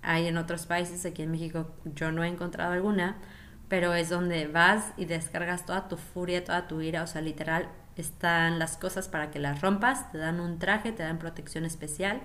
hay 0.06 0.28
en 0.28 0.38
otros 0.38 0.66
países, 0.66 1.04
aquí 1.04 1.22
en 1.22 1.32
México 1.32 1.68
yo 1.84 2.12
no 2.12 2.22
he 2.22 2.28
encontrado 2.28 2.72
alguna, 2.72 3.16
pero 3.68 3.92
es 3.92 4.08
donde 4.08 4.46
vas 4.46 4.92
y 4.96 5.04
descargas 5.04 5.66
toda 5.66 5.88
tu 5.88 5.96
furia, 5.96 6.44
toda 6.44 6.68
tu 6.68 6.80
ira, 6.80 7.02
o 7.02 7.06
sea, 7.08 7.20
literal, 7.20 7.68
están 7.96 8.58
las 8.60 8.76
cosas 8.76 9.08
para 9.08 9.30
que 9.30 9.40
las 9.40 9.60
rompas, 9.60 10.12
te 10.12 10.18
dan 10.18 10.38
un 10.38 10.58
traje, 10.60 10.92
te 10.92 11.02
dan 11.02 11.18
protección 11.18 11.64
especial, 11.64 12.20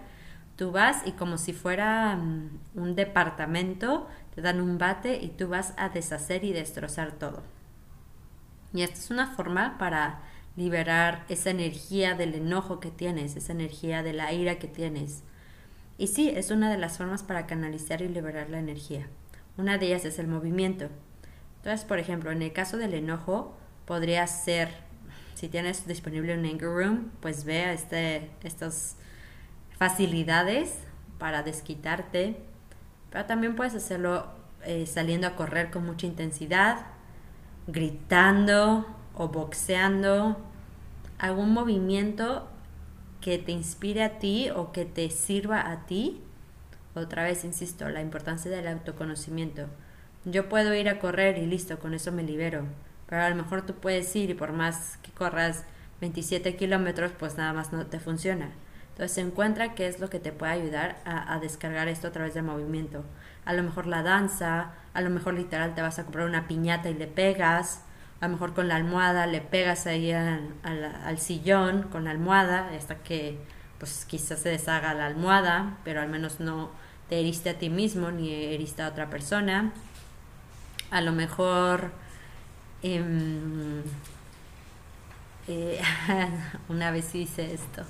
tú 0.56 0.72
vas 0.72 1.02
y 1.08 1.14
como 1.14 1.40
si 1.40 1.54
fuera 1.54 2.16
mm, 2.18 2.60
un 2.76 2.96
departamento, 2.96 4.08
te 4.36 4.42
dan 4.42 4.62
un 4.62 4.78
bate 4.78 5.18
y 5.22 5.30
tú 5.30 5.48
vas 5.48 5.74
a 5.78 5.90
deshacer 5.90 6.44
y 6.44 6.54
destrozar 6.54 7.14
todo. 7.14 7.42
Y 8.74 8.84
esta 8.84 8.98
es 8.98 9.10
una 9.10 9.28
forma 9.36 9.78
para 9.80 10.22
liberar 10.56 11.26
esa 11.30 11.50
energía 11.50 12.14
del 12.14 12.36
enojo 12.36 12.80
que 12.80 12.92
tienes, 12.92 13.36
esa 13.36 13.54
energía 13.54 14.04
de 14.04 14.14
la 14.14 14.32
ira 14.34 14.60
que 14.60 14.68
tienes. 14.68 15.24
Y 15.98 16.08
sí, 16.08 16.30
es 16.30 16.52
una 16.52 16.72
de 16.72 16.78
las 16.78 16.98
formas 16.98 17.24
para 17.24 17.46
canalizar 17.46 18.02
y 18.02 18.08
liberar 18.08 18.50
la 18.50 18.60
energía. 18.60 19.08
Una 19.58 19.78
de 19.78 19.88
ellas 19.88 20.06
es 20.06 20.20
el 20.20 20.28
movimiento. 20.28 20.90
Entonces, 21.58 21.86
por 21.86 22.00
ejemplo, 22.00 22.32
en 22.32 22.42
el 22.42 22.54
caso 22.54 22.78
del 22.78 22.94
enojo, 22.94 23.56
podría 23.86 24.26
ser, 24.28 24.70
si 25.36 25.48
tienes 25.48 25.86
disponible 25.86 26.38
un 26.38 26.46
anger 26.46 26.70
room, 26.70 27.12
pues 27.20 27.46
ve 27.46 27.72
este, 27.74 28.32
estas 28.44 28.96
facilidades 29.78 30.76
para 31.20 31.44
desquitarte. 31.44 32.38
Pero 33.12 33.26
también 33.26 33.56
puedes 33.56 33.76
hacerlo 33.76 34.28
eh, 34.64 34.86
saliendo 34.88 35.28
a 35.28 35.36
correr 35.36 35.70
con 35.70 35.86
mucha 35.86 36.08
intensidad, 36.08 36.86
gritando, 37.68 38.88
o 39.16 39.28
boxeando, 39.28 40.38
algún 41.20 41.54
movimiento 41.54 42.48
que 43.22 43.38
te 43.38 43.52
inspire 43.52 44.04
a 44.04 44.20
ti 44.20 44.50
o 44.50 44.72
que 44.72 44.86
te 44.86 45.10
sirva 45.10 45.72
a 45.72 45.86
ti. 45.86 46.22
Otra 46.96 47.24
vez, 47.24 47.46
insisto, 47.46 47.88
la 47.90 48.02
importancia 48.02 48.52
del 48.52 48.68
autoconocimiento. 48.68 49.68
Yo 50.26 50.50
puedo 50.50 50.74
ir 50.74 50.90
a 50.90 51.00
correr 51.00 51.38
y 51.38 51.46
listo, 51.46 51.80
con 51.80 51.94
eso 51.94 52.12
me 52.12 52.24
libero. 52.24 52.66
Pero 53.08 53.22
a 53.24 53.30
lo 53.30 53.36
mejor 53.36 53.66
tú 53.66 53.76
puedes 53.76 54.16
ir 54.16 54.30
y 54.30 54.34
por 54.34 54.52
más 54.52 54.98
que 55.04 55.12
corras 55.12 55.66
27 56.02 56.56
kilómetros, 56.56 57.12
pues 57.18 57.38
nada 57.38 57.54
más 57.54 57.72
no 57.72 57.86
te 57.86 58.00
funciona. 58.00 58.52
Entonces 58.90 59.18
encuentra 59.20 59.74
qué 59.74 59.88
es 59.88 60.00
lo 60.00 60.10
que 60.10 60.20
te 60.20 60.32
puede 60.32 60.52
ayudar 60.52 60.98
a, 61.06 61.40
descargar 61.40 61.88
esto 61.88 62.08
a 62.08 62.12
través 62.12 62.34
del 62.34 62.44
movimiento. 62.44 63.04
A 63.46 63.54
lo 63.54 63.64
mejor 63.64 63.88
la 63.88 64.04
danza, 64.04 64.74
a 64.94 65.02
lo 65.02 65.10
mejor 65.10 65.34
literal 65.34 65.74
te 65.74 65.82
vas 65.82 65.98
a 65.98 66.04
comprar 66.04 66.28
una 66.28 66.48
piñata 66.48 66.90
y 66.90 66.94
le 66.94 67.08
pegas, 67.08 67.84
a 68.22 68.28
lo 68.28 68.34
mejor 68.34 68.54
con 68.54 68.68
la 68.68 68.76
almohada 68.76 69.26
le 69.26 69.42
pegas 69.42 69.88
ahí 69.88 70.12
al, 70.12 71.18
sillón 71.18 71.84
con 71.84 72.04
la 72.04 72.12
almohada 72.12 72.70
hasta 72.78 73.00
que 73.00 73.40
pues 73.80 74.06
quizás 74.06 74.40
se 74.40 74.50
deshaga 74.50 74.94
la 74.94 75.08
almohada, 75.08 75.78
pero 75.84 76.02
al 76.02 76.08
menos 76.08 76.40
no 76.40 76.70
te 77.10 77.20
heriste 77.20 77.50
a 77.50 77.58
ti 77.58 77.72
mismo 77.72 78.12
ni 78.12 78.32
heriste 78.32 78.84
a 78.84 78.90
otra 78.90 79.10
persona. 79.10 79.74
A 80.92 81.02
lo 81.02 81.14
mejor, 81.14 81.92
em, 82.84 83.82
eh, 85.48 85.82
una 86.70 86.92
vez 86.92 87.16
hice 87.16 87.56
esto. 87.56 87.84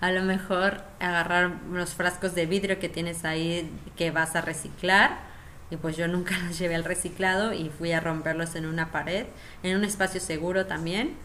A 0.00 0.12
lo 0.12 0.22
mejor 0.22 0.84
agarrar 1.00 1.50
los 1.72 1.94
frascos 1.94 2.36
de 2.36 2.46
vidrio 2.46 2.78
que 2.78 2.88
tienes 2.88 3.24
ahí 3.24 3.68
que 3.96 4.12
vas 4.12 4.36
a 4.36 4.40
reciclar 4.40 5.33
y 5.74 5.76
pues 5.76 5.96
yo 5.96 6.06
nunca 6.08 6.38
los 6.46 6.58
llevé 6.58 6.76
al 6.76 6.84
reciclado 6.84 7.52
y 7.52 7.68
fui 7.68 7.92
a 7.92 8.00
romperlos 8.00 8.54
en 8.54 8.66
una 8.66 8.92
pared, 8.92 9.26
en 9.62 9.76
un 9.76 9.84
espacio 9.84 10.20
seguro 10.20 10.66
también. 10.66 11.16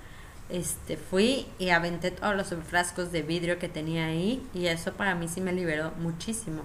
Este, 0.49 0.97
fui 0.97 1.45
y 1.59 1.69
aventé 1.69 2.09
todos 2.09 2.35
los 2.35 2.47
frascos 2.67 3.11
de 3.11 3.21
vidrio 3.21 3.59
que 3.59 3.69
tenía 3.69 4.07
ahí 4.07 4.43
y 4.51 4.65
eso 4.65 4.93
para 4.93 5.13
mí 5.13 5.27
sí 5.27 5.41
me 5.41 5.53
liberó 5.53 5.91
muchísimo. 5.99 6.63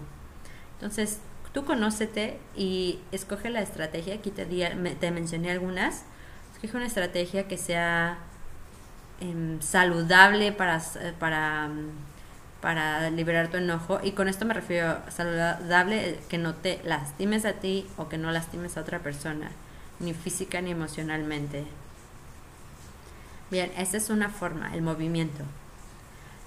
Entonces, 0.77 1.19
tú 1.53 1.67
conócete 1.67 2.39
y 2.57 3.01
escoge 3.13 3.51
la 3.51 3.61
estrategia. 3.61 4.15
Aquí 4.15 4.31
te, 4.31 4.47
te 4.47 5.11
mencioné 5.11 5.51
algunas. 5.51 6.05
Escoge 6.55 6.79
una 6.79 6.87
estrategia 6.87 7.47
que 7.47 7.59
sea 7.59 8.19
em, 9.21 9.61
saludable 9.61 10.53
para, 10.53 10.81
para, 11.19 11.69
para 12.65 13.11
liberar 13.11 13.49
tu 13.49 13.59
enojo. 13.59 14.01
Y 14.03 14.13
con 14.13 14.27
esto 14.27 14.47
me 14.47 14.55
refiero 14.55 14.89
a 15.07 15.11
saludable 15.11 16.19
que 16.31 16.39
no 16.39 16.55
te 16.55 16.81
lastimes 16.83 17.45
a 17.45 17.53
ti 17.53 17.87
o 17.99 18.09
que 18.09 18.17
no 18.17 18.33
lastimes 18.33 18.79
a 18.79 18.81
otra 18.81 19.01
persona, 19.01 19.51
ni 20.01 20.15
física 20.15 20.63
ni 20.63 20.71
emocionalmente. 20.71 21.67
Bien, 23.51 23.71
esa 23.77 23.99
es 23.99 24.09
una 24.09 24.31
forma, 24.31 24.75
el 24.75 24.81
movimiento. 24.81 25.45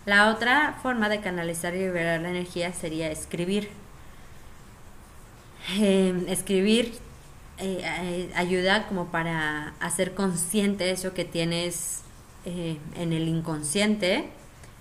La 0.07 0.31
otra 0.31 0.79
forma 0.81 1.07
de 1.07 1.21
canalizar 1.21 1.75
y 1.75 1.81
liberar 1.81 2.19
la 2.19 2.31
energía 2.31 2.73
sería 2.73 3.11
escribir. 3.11 3.69
Em, 5.77 6.27
escribir 6.27 6.93
eh, 7.59 7.81
eh, 7.83 8.31
ayuda 8.35 8.87
como 8.87 9.11
para 9.11 9.75
hacer 9.79 10.15
consciente 10.15 10.89
eso 10.89 11.13
que 11.13 11.25
tienes 11.25 12.01
eh, 12.45 12.79
en 12.95 13.13
el 13.13 13.27
inconsciente, 13.27 14.29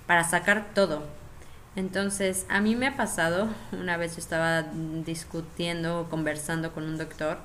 para 0.07 0.25
sacar 0.25 0.69
todo. 0.73 1.15
Entonces, 1.76 2.47
a 2.49 2.61
mí 2.61 2.75
me 2.75 2.87
ha 2.87 2.97
pasado, 2.97 3.49
una 3.73 3.97
vez 3.97 4.16
yo 4.16 4.21
estaba 4.21 4.62
discutiendo 5.04 6.00
o 6.00 6.09
conversando 6.09 6.73
con 6.73 6.85
un 6.85 6.97
doctor 6.97 7.38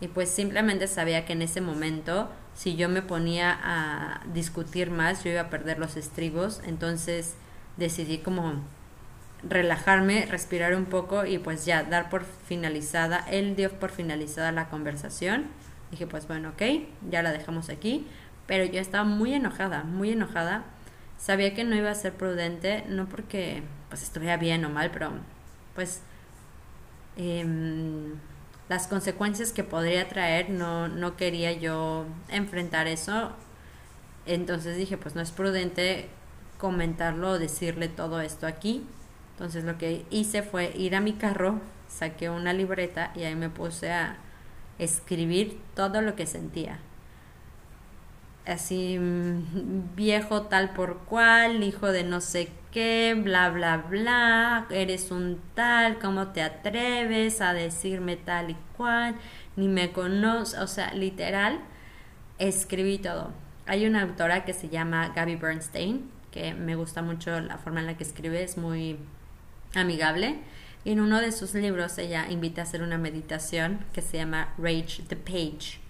y 0.00 0.08
pues 0.08 0.30
simplemente 0.30 0.86
sabía 0.86 1.26
que 1.26 1.34
en 1.34 1.42
ese 1.42 1.60
momento, 1.60 2.30
si 2.54 2.76
yo 2.76 2.88
me 2.88 3.02
ponía 3.02 3.58
a 3.62 4.22
discutir 4.32 4.90
más, 4.90 5.22
yo 5.22 5.30
iba 5.30 5.42
a 5.42 5.50
perder 5.50 5.78
los 5.78 5.96
estribos, 5.96 6.62
entonces 6.64 7.34
decidí 7.76 8.18
como 8.18 8.54
relajarme, 9.42 10.26
respirar 10.26 10.74
un 10.74 10.86
poco 10.86 11.26
y 11.26 11.38
pues 11.38 11.64
ya 11.64 11.82
dar 11.82 12.08
por 12.08 12.24
finalizada, 12.24 13.24
él 13.30 13.54
dio 13.54 13.70
por 13.78 13.90
finalizada 13.90 14.50
la 14.50 14.68
conversación. 14.68 15.46
Dije, 15.90 16.06
pues 16.06 16.26
bueno, 16.26 16.50
ok, 16.50 16.62
ya 17.10 17.22
la 17.22 17.32
dejamos 17.32 17.68
aquí. 17.70 18.06
Pero 18.46 18.64
yo 18.64 18.80
estaba 18.80 19.04
muy 19.04 19.34
enojada, 19.34 19.84
muy 19.84 20.10
enojada. 20.10 20.64
Sabía 21.18 21.54
que 21.54 21.64
no 21.64 21.74
iba 21.76 21.90
a 21.90 21.94
ser 21.94 22.14
prudente, 22.14 22.84
no 22.88 23.08
porque 23.08 23.62
pues 23.88 24.02
estuviera 24.02 24.36
bien 24.36 24.64
o 24.64 24.70
mal, 24.70 24.90
pero 24.90 25.10
pues 25.74 26.00
em, 27.16 28.14
las 28.68 28.86
consecuencias 28.86 29.52
que 29.52 29.64
podría 29.64 30.08
traer, 30.08 30.50
no, 30.50 30.88
no 30.88 31.16
quería 31.16 31.52
yo 31.52 32.06
enfrentar 32.28 32.86
eso. 32.86 33.32
Entonces 34.26 34.76
dije, 34.76 34.96
pues 34.96 35.14
no 35.14 35.20
es 35.22 35.30
prudente 35.30 36.08
comentarlo 36.58 37.30
o 37.30 37.38
decirle 37.38 37.88
todo 37.88 38.20
esto 38.20 38.46
aquí. 38.46 38.84
Entonces 39.32 39.64
lo 39.64 39.78
que 39.78 40.04
hice 40.10 40.42
fue 40.42 40.72
ir 40.76 40.94
a 40.94 41.00
mi 41.00 41.14
carro, 41.14 41.60
saqué 41.88 42.30
una 42.30 42.52
libreta 42.52 43.12
y 43.14 43.22
ahí 43.22 43.34
me 43.34 43.48
puse 43.50 43.92
a 43.92 44.18
escribir 44.78 45.60
todo 45.74 46.02
lo 46.02 46.14
que 46.14 46.26
sentía. 46.26 46.78
Así 48.48 48.98
mm, 48.98 49.94
viejo 49.94 50.44
tal 50.44 50.70
por 50.70 51.00
cual, 51.00 51.62
hijo 51.62 51.92
de 51.92 52.02
no 52.02 52.22
sé 52.22 52.50
qué, 52.72 53.14
bla, 53.14 53.50
bla, 53.50 53.76
bla, 53.76 54.66
eres 54.70 55.10
un 55.10 55.38
tal, 55.54 55.98
¿cómo 55.98 56.28
te 56.28 56.40
atreves 56.40 57.42
a 57.42 57.52
decirme 57.52 58.16
tal 58.16 58.50
y 58.50 58.56
cual? 58.74 59.16
Ni 59.56 59.68
me 59.68 59.92
conoces, 59.92 60.58
o 60.60 60.66
sea, 60.66 60.94
literal, 60.94 61.60
escribí 62.38 62.96
todo. 62.96 63.32
Hay 63.66 63.86
una 63.86 64.00
autora 64.00 64.46
que 64.46 64.54
se 64.54 64.70
llama 64.70 65.12
Gaby 65.14 65.36
Bernstein, 65.36 66.10
que 66.30 66.54
me 66.54 66.74
gusta 66.74 67.02
mucho 67.02 67.38
la 67.40 67.58
forma 67.58 67.80
en 67.80 67.86
la 67.86 67.98
que 67.98 68.04
escribe, 68.04 68.42
es 68.42 68.56
muy 68.56 68.98
amigable. 69.74 70.38
Y 70.86 70.92
en 70.92 71.00
uno 71.00 71.20
de 71.20 71.32
sus 71.32 71.52
libros 71.52 71.98
ella 71.98 72.30
invita 72.30 72.62
a 72.62 72.64
hacer 72.64 72.80
una 72.80 72.96
meditación 72.96 73.80
que 73.92 74.00
se 74.00 74.16
llama 74.16 74.54
Rage 74.56 75.02
the 75.06 75.16
Page. 75.16 75.80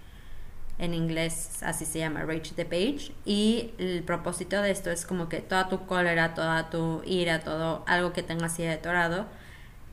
En 0.79 0.93
inglés 0.93 1.61
así 1.61 1.85
se 1.85 1.99
llama, 1.99 2.21
Rage 2.21 2.53
the 2.55 2.65
Page. 2.65 3.11
Y 3.25 3.71
el 3.77 4.03
propósito 4.03 4.61
de 4.61 4.71
esto 4.71 4.89
es 4.89 5.05
como 5.05 5.29
que 5.29 5.41
toda 5.41 5.69
tu 5.69 5.85
cólera, 5.85 6.33
toda 6.33 6.69
tu 6.69 7.01
ira, 7.05 7.41
todo 7.41 7.83
algo 7.87 8.13
que 8.13 8.23
tengas 8.23 8.53
así 8.53 8.63
detorado, 8.63 9.27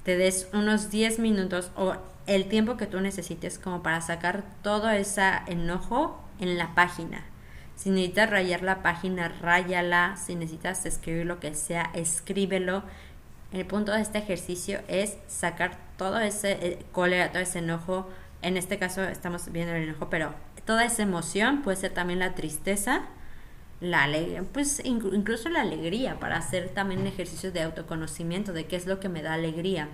te 0.05 0.16
des 0.16 0.49
unos 0.53 0.90
10 0.90 1.18
minutos 1.18 1.70
o 1.77 1.96
el 2.27 2.49
tiempo 2.49 2.77
que 2.77 2.87
tú 2.87 3.01
necesites 3.01 3.59
como 3.59 3.83
para 3.83 4.01
sacar 4.01 4.44
todo 4.62 4.90
ese 4.90 5.22
enojo 5.46 6.22
en 6.38 6.57
la 6.57 6.75
página. 6.75 7.25
Si 7.75 7.90
necesitas 7.90 8.31
rayar 8.31 8.62
la 8.62 8.83
página, 8.83 9.29
ráyala. 9.29 10.16
Si 10.16 10.35
necesitas 10.35 10.87
escribir 10.87 11.27
lo 11.27 11.40
que 11.40 11.55
sea, 11.55 11.90
escríbelo 11.94 12.83
el 13.53 13.64
punto 13.64 13.92
de 13.92 14.01
este 14.01 14.18
ejercicio 14.18 14.81
es 14.88 15.16
sacar 15.29 15.79
todo 15.96 16.18
ese 16.20 16.53
eh, 16.61 16.79
cólera, 16.92 17.31
todo 17.31 17.42
ese 17.42 17.61
enojo. 17.61 18.09
En 18.42 18.57
este 18.57 18.79
caso 18.79 19.03
estamos 19.05 19.51
viendo 19.53 19.75
el 19.75 19.85
enojo, 19.85 20.11
pero 20.11 20.35
toda 20.67 20.85
esa 20.85 21.03
emoción 21.03 21.63
puede 21.63 21.79
ser 21.79 21.95
también 21.95 22.19
la 22.19 22.35
tristeza, 22.35 23.03
la 23.81 24.05
alegría, 24.05 24.43
pues 24.53 24.83
incluso 24.85 25.49
la 25.49 25.63
alegría, 25.63 26.19
para 26.19 26.37
hacer 26.37 26.71
también 26.71 27.07
ejercicios 27.07 27.53
de 27.53 27.63
autoconocimiento 27.63 28.53
de 28.53 28.67
qué 28.67 28.77
es 28.77 28.87
lo 28.87 29.01
que 29.01 29.09
me 29.09 29.23
da 29.23 29.35
alegría. 29.35 29.89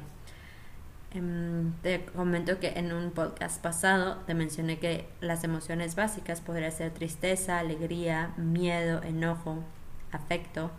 Em, 1.14 1.72
te 1.82 2.06
comento 2.06 2.58
que 2.58 2.70
en 2.70 2.92
un 2.92 3.10
podcast 3.10 3.60
pasado 3.60 4.16
te 4.26 4.34
mencioné 4.34 4.78
que 4.78 5.06
las 5.20 5.44
emociones 5.44 5.94
básicas 5.94 6.40
podrían 6.40 6.72
ser 6.72 6.90
tristeza, 6.92 7.58
alegría, 7.58 8.32
miedo, 8.38 9.02
enojo, 9.02 9.62
afecto. 10.10 10.70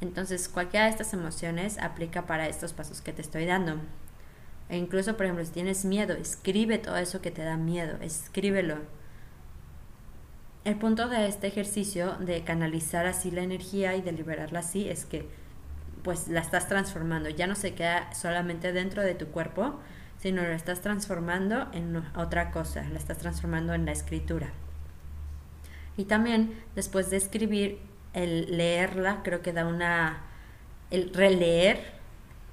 Entonces, 0.00 0.48
cualquiera 0.48 0.84
de 0.86 0.92
estas 0.92 1.12
emociones 1.12 1.78
aplica 1.78 2.26
para 2.26 2.48
estos 2.48 2.72
pasos 2.72 3.00
que 3.00 3.12
te 3.12 3.22
estoy 3.22 3.46
dando. 3.46 3.78
E 4.72 4.78
incluso, 4.78 5.18
por 5.18 5.26
ejemplo, 5.26 5.44
si 5.44 5.52
tienes 5.52 5.84
miedo, 5.84 6.14
escribe 6.14 6.78
todo 6.78 6.96
eso 6.96 7.20
que 7.20 7.30
te 7.30 7.44
da 7.44 7.58
miedo, 7.58 7.98
escríbelo. 8.00 8.78
El 10.64 10.76
punto 10.76 11.10
de 11.10 11.28
este 11.28 11.46
ejercicio 11.46 12.16
de 12.20 12.42
canalizar 12.42 13.04
así 13.04 13.30
la 13.30 13.42
energía 13.42 13.94
y 13.96 14.00
de 14.00 14.12
liberarla 14.12 14.60
así 14.60 14.88
es 14.88 15.04
que 15.04 15.28
pues 16.02 16.26
la 16.28 16.40
estás 16.40 16.68
transformando, 16.68 17.28
ya 17.28 17.46
no 17.46 17.54
se 17.54 17.74
queda 17.74 18.14
solamente 18.14 18.72
dentro 18.72 19.02
de 19.02 19.14
tu 19.14 19.26
cuerpo, 19.26 19.78
sino 20.16 20.40
lo 20.40 20.52
estás 20.54 20.80
transformando 20.80 21.68
en 21.74 22.02
otra 22.16 22.50
cosa, 22.50 22.82
la 22.88 22.98
estás 22.98 23.18
transformando 23.18 23.74
en 23.74 23.84
la 23.84 23.92
escritura. 23.92 24.52
Y 25.98 26.06
también 26.06 26.58
después 26.74 27.10
de 27.10 27.18
escribir 27.18 27.78
el 28.14 28.56
leerla 28.56 29.20
creo 29.22 29.42
que 29.42 29.52
da 29.52 29.66
una, 29.66 30.22
el 30.90 31.12
releer 31.12 31.78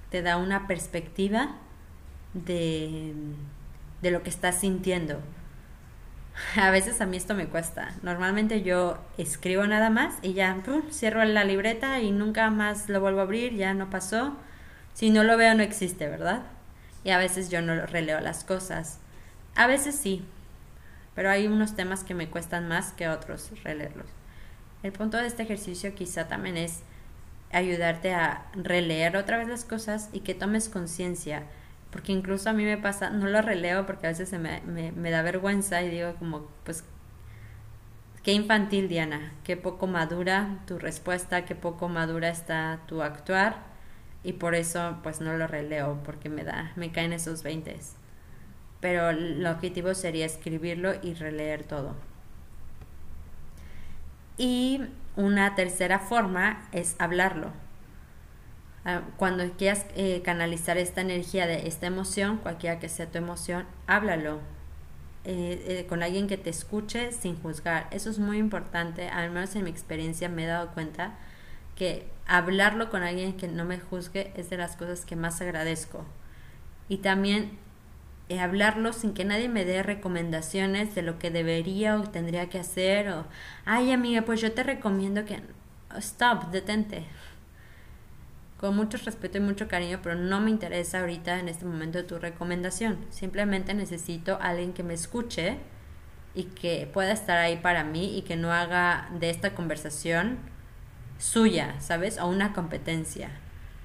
te 0.10 0.22
da 0.22 0.36
una 0.36 0.68
perspectiva 0.68 1.56
de, 2.34 3.14
de 4.02 4.12
lo 4.12 4.24
que 4.24 4.30
estás 4.30 4.60
sintiendo. 4.60 5.20
A 6.56 6.72
veces 6.72 7.02
a 7.02 7.06
mí 7.06 7.18
esto 7.18 7.36
me 7.36 7.48
cuesta. 7.48 7.94
Normalmente 8.02 8.62
yo 8.62 8.98
escribo 9.18 9.66
nada 9.68 9.90
más 9.90 10.16
y 10.22 10.34
ya 10.34 10.58
cierro 10.92 11.24
la 11.26 11.44
libreta 11.44 12.00
y 12.00 12.12
nunca 12.12 12.50
más 12.50 12.90
lo 12.90 13.02
vuelvo 13.02 13.20
a 13.20 13.24
abrir, 13.24 13.56
ya 13.56 13.74
no 13.74 13.90
pasó. 13.90 14.36
Si 14.94 15.10
no 15.10 15.24
lo 15.24 15.38
veo 15.38 15.56
no 15.56 15.64
existe, 15.64 16.08
¿verdad? 16.08 16.44
Y 17.04 17.12
a 17.12 17.18
veces 17.18 17.50
yo 17.50 17.62
no 17.62 17.86
releo 17.86 18.20
las 18.20 18.44
cosas. 18.44 19.00
A 19.56 19.68
veces 19.68 19.96
sí, 19.96 20.24
pero 21.16 21.30
hay 21.30 21.48
unos 21.48 21.76
temas 21.76 22.04
que 22.04 22.14
me 22.14 22.30
cuestan 22.30 22.68
más 22.68 22.92
que 22.92 23.10
otros 23.10 23.52
releerlos. 23.64 24.08
El 24.84 24.92
punto 24.92 25.18
de 25.18 25.28
este 25.28 25.44
ejercicio 25.44 25.94
quizá 25.96 26.28
también 26.28 26.58
es 26.58 26.80
ayudarte 27.52 28.14
a 28.14 28.46
releer 28.54 29.18
otra 29.18 29.38
vez 29.38 29.48
las 29.48 29.66
cosas 29.66 30.10
y 30.14 30.22
que 30.22 30.34
tomes 30.34 30.70
conciencia. 30.70 31.44
Porque 31.92 32.12
incluso 32.12 32.50
a 32.50 32.54
mí 32.54 32.64
me 32.64 32.78
pasa, 32.78 33.10
no 33.10 33.28
lo 33.28 33.42
releo 33.42 33.86
porque 33.86 34.08
a 34.08 34.10
veces 34.10 34.30
se 34.30 34.38
me, 34.38 34.62
me, 34.62 35.12
da 35.12 35.22
vergüenza 35.24 35.82
y 35.82 35.90
digo 35.90 36.16
como, 36.16 36.48
pues, 36.64 36.84
qué 38.22 38.34
infantil 38.34 38.88
Diana, 38.88 39.34
qué 39.44 39.58
poco 39.58 39.88
madura 39.88 40.60
tu 40.68 40.78
respuesta, 40.78 41.46
qué 41.46 41.56
poco 41.56 41.90
madura 41.90 42.30
está 42.30 42.82
tu 42.88 43.02
actuar 43.02 43.64
y 44.24 44.34
por 44.34 44.54
eso 44.54 44.98
pues 45.02 45.22
no 45.22 45.36
lo 45.38 45.48
releo 45.48 46.02
porque 46.04 46.30
me 46.30 46.44
da, 46.44 46.74
me 46.76 46.92
caen 46.92 47.14
esos 47.14 47.42
veintes. 47.42 47.96
Pero 48.82 49.10
el 49.10 49.46
objetivo 49.46 49.94
sería 49.94 50.26
escribirlo 50.26 50.94
y 51.02 51.14
releer 51.16 51.64
todo. 51.64 51.96
Y 54.38 54.82
una 55.16 55.56
tercera 55.56 56.00
forma 56.00 56.68
es 56.72 56.96
hablarlo. 57.00 57.52
Ah, 58.86 59.02
cuando 59.18 59.44
quieras 59.58 59.86
eh, 59.96 60.22
canalizar 60.24 60.78
esta 60.78 61.02
energía 61.02 61.48
de 61.48 61.68
esta 61.68 61.88
emoción, 61.88 62.38
cualquiera 62.38 62.80
que 62.80 62.90
sea 62.90 63.12
tu 63.12 63.18
emoción, 63.18 63.66
háblalo. 63.88 64.40
eh, 65.26 65.82
eh, 65.84 65.86
con 65.88 66.04
alguien 66.04 66.28
que 66.28 66.38
te 66.38 66.50
escuche 66.50 67.12
sin 67.12 67.42
juzgar. 67.42 67.88
Eso 67.92 68.10
es 68.10 68.20
muy 68.20 68.38
importante, 68.38 69.10
al 69.10 69.32
menos 69.32 69.56
en 69.56 69.66
mi 69.66 69.70
experiencia 69.72 70.30
me 70.30 70.46
he 70.46 70.48
dado 70.48 70.70
cuenta 70.74 71.18
que 71.76 72.08
hablarlo 72.28 72.90
con 72.90 73.04
alguien 73.04 73.38
que 73.38 73.48
no 73.48 73.66
me 73.66 73.80
juzgue 73.80 74.34
es 74.36 74.50
de 74.50 74.58
las 74.58 74.76
cosas 74.78 75.06
que 75.06 75.16
más 75.16 75.42
agradezco. 75.42 76.06
Y 76.90 76.98
también 76.98 77.58
eh, 78.30 78.40
hablarlo 78.40 78.94
sin 78.94 79.14
que 79.14 79.26
nadie 79.26 79.50
me 79.50 79.66
dé 79.66 79.84
recomendaciones 79.84 80.96
de 80.96 81.02
lo 81.04 81.20
que 81.20 81.32
debería 81.32 81.98
o 82.00 82.04
tendría 82.04 82.50
que 82.50 82.60
hacer 82.60 83.10
o, 83.10 83.26
ay 83.66 83.92
amiga, 83.92 84.24
pues 84.24 84.42
yo 84.42 84.52
te 84.54 84.64
recomiendo 84.64 85.26
que... 85.26 85.42
Stop, 85.98 86.52
detente 86.52 87.06
con 88.60 88.76
mucho 88.76 88.98
respeto 88.98 89.38
y 89.38 89.42
mucho 89.42 89.68
cariño, 89.68 90.00
pero 90.04 90.16
no 90.16 90.42
me 90.42 90.50
interesa 90.50 91.00
ahorita 91.00 91.40
en 91.40 91.48
este 91.48 91.66
momento 91.66 92.04
tu 92.06 92.20
recomendación. 92.20 92.98
Simplemente 93.10 93.74
necesito 93.74 94.36
a 94.42 94.50
alguien 94.50 94.74
que 94.74 94.84
me 94.84 94.94
escuche 94.94 95.58
y 96.36 96.44
que 96.44 96.90
pueda 96.94 97.14
estar 97.14 97.38
ahí 97.38 97.56
para 97.58 97.86
mí 97.86 98.18
y 98.18 98.24
que 98.24 98.36
no 98.36 98.52
haga 98.52 99.10
de 99.18 99.30
esta 99.30 99.56
conversación 99.56 100.38
suya, 101.18 101.76
¿sabes? 101.80 102.20
O 102.20 102.28
una 102.28 102.52
competencia. 102.52 103.30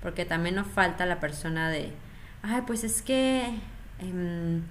Porque 0.03 0.25
también 0.25 0.57
nos 0.57 0.67
falta 0.67 1.07
la 1.07 1.21
persona 1.21 1.71
de, 1.71 1.93
ay, 2.43 2.63
pues 2.67 2.83
es 2.83 3.01
que 3.01 3.55
em, 4.01 4.63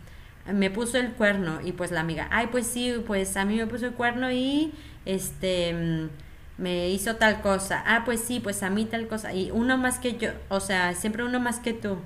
me 0.52 0.70
puso 0.70 0.98
el 0.98 1.13
cuerno 1.13 1.62
y 1.63 1.72
pues 1.72 1.92
la 1.92 2.02
amiga, 2.02 2.28
ay, 2.30 2.48
pues 2.52 2.68
sí, 2.68 2.94
pues 3.08 3.38
a 3.38 3.46
mí 3.46 3.56
me 3.56 3.68
puso 3.68 3.86
el 3.86 3.94
cuerno 3.94 4.30
y 4.32 4.74
este 5.06 5.70
em, 5.70 6.10
me 6.58 6.89
hizo 6.89 7.16
tal 7.16 7.42
cosa, 7.42 7.84
ah, 7.86 8.04
pues 8.06 8.22
sí, 8.22 8.39
pues 8.39 8.63
a 8.63 8.70
mí 8.70 8.86
tal 8.86 9.08
cosa, 9.08 9.34
y 9.34 9.52
uno 9.52 9.78
más 9.78 10.00
que 10.00 10.18
yo, 10.18 10.32
o 10.50 10.60
sea, 10.60 10.94
siempre 10.94 11.24
uno 11.24 11.39
más 11.39 11.60
que 11.60 11.74
tú. 11.74 11.98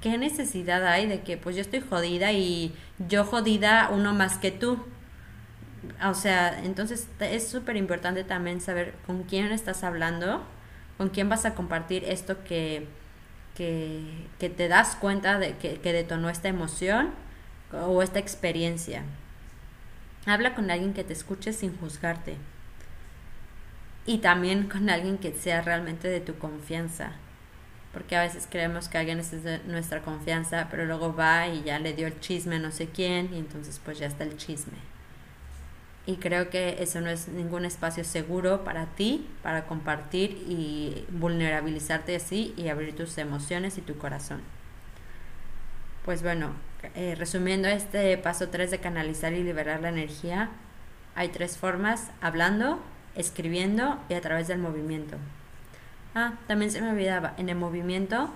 ¿Qué 0.00 0.16
necesidad 0.16 0.86
hay 0.86 1.06
de 1.06 1.20
que 1.22 1.36
pues 1.36 1.56
yo 1.56 1.62
estoy 1.62 1.80
jodida 1.80 2.32
y 2.32 2.74
yo 3.08 3.24
jodida 3.24 3.90
uno 3.92 4.14
más 4.14 4.38
que 4.38 4.50
tú? 4.50 4.78
O 6.06 6.14
sea, 6.14 6.64
entonces 6.64 7.08
es 7.20 7.48
súper 7.48 7.76
importante 7.76 8.24
también 8.24 8.60
saber 8.60 8.94
con 9.06 9.24
quién 9.24 9.52
estás 9.52 9.84
hablando, 9.84 10.42
con 10.96 11.10
quién 11.10 11.28
vas 11.28 11.44
a 11.44 11.54
compartir 11.54 12.04
esto 12.04 12.42
que, 12.44 12.86
que, 13.56 14.02
que 14.38 14.48
te 14.48 14.68
das 14.68 14.96
cuenta 14.96 15.38
de 15.38 15.56
que, 15.58 15.80
que 15.80 15.92
detonó 15.92 16.30
esta 16.30 16.48
emoción 16.48 17.10
o 17.72 18.02
esta 18.02 18.18
experiencia. 18.20 19.02
Habla 20.26 20.54
con 20.54 20.70
alguien 20.70 20.94
que 20.94 21.04
te 21.04 21.12
escuche 21.12 21.52
sin 21.52 21.76
juzgarte 21.76 22.36
y 24.06 24.18
también 24.18 24.68
con 24.68 24.90
alguien 24.90 25.18
que 25.18 25.32
sea 25.32 25.62
realmente 25.62 26.08
de 26.08 26.20
tu 26.20 26.36
confianza. 26.38 27.12
Porque 27.92 28.16
a 28.16 28.22
veces 28.22 28.48
creemos 28.50 28.88
que 28.88 28.98
alguien 28.98 29.20
es 29.20 29.30
de 29.42 29.60
nuestra 29.66 30.02
confianza, 30.02 30.68
pero 30.70 30.84
luego 30.84 31.14
va 31.14 31.46
y 31.48 31.62
ya 31.62 31.78
le 31.78 31.92
dio 31.92 32.06
el 32.06 32.18
chisme 32.20 32.56
a 32.56 32.58
no 32.58 32.72
sé 32.72 32.88
quién 32.88 33.32
y 33.32 33.38
entonces 33.38 33.80
pues 33.84 33.98
ya 33.98 34.06
está 34.06 34.24
el 34.24 34.36
chisme. 34.36 34.78
Y 36.06 36.16
creo 36.16 36.50
que 36.50 36.82
eso 36.82 37.00
no 37.00 37.08
es 37.08 37.28
ningún 37.28 37.64
espacio 37.64 38.04
seguro 38.04 38.62
para 38.62 38.86
ti, 38.86 39.26
para 39.42 39.64
compartir 39.66 40.32
y 40.46 41.06
vulnerabilizarte 41.08 42.16
así 42.16 42.52
y 42.58 42.68
abrir 42.68 42.94
tus 42.94 43.16
emociones 43.16 43.78
y 43.78 43.80
tu 43.80 43.96
corazón. 43.96 44.42
Pues 46.04 46.22
bueno, 46.22 46.52
eh, 46.94 47.14
resumiendo 47.16 47.68
este 47.68 48.18
paso 48.18 48.50
3 48.50 48.70
de 48.70 48.80
canalizar 48.80 49.32
y 49.32 49.42
liberar 49.42 49.80
la 49.80 49.88
energía, 49.88 50.50
hay 51.14 51.28
tres 51.28 51.56
formas, 51.56 52.10
hablando, 52.20 52.80
escribiendo 53.14 54.00
y 54.08 54.14
a 54.14 54.20
través 54.20 54.48
del 54.48 54.58
movimiento. 54.58 55.16
Ah, 56.14 56.34
también 56.46 56.70
se 56.70 56.80
me 56.80 56.90
olvidaba, 56.90 57.34
en 57.38 57.48
el 57.48 57.56
movimiento, 57.56 58.30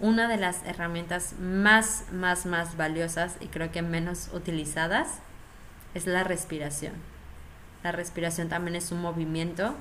una 0.00 0.28
de 0.28 0.36
las 0.36 0.64
herramientas 0.64 1.34
más, 1.40 2.04
más, 2.12 2.46
más 2.46 2.76
valiosas 2.76 3.36
y 3.40 3.46
creo 3.46 3.70
que 3.72 3.82
menos 3.82 4.30
utilizadas 4.32 5.20
es 5.94 6.06
la 6.06 6.24
respiración. 6.24 6.92
La 7.82 7.92
respiración 7.92 8.48
también 8.48 8.76
es 8.76 8.92
un 8.92 9.00
movimiento 9.00 9.74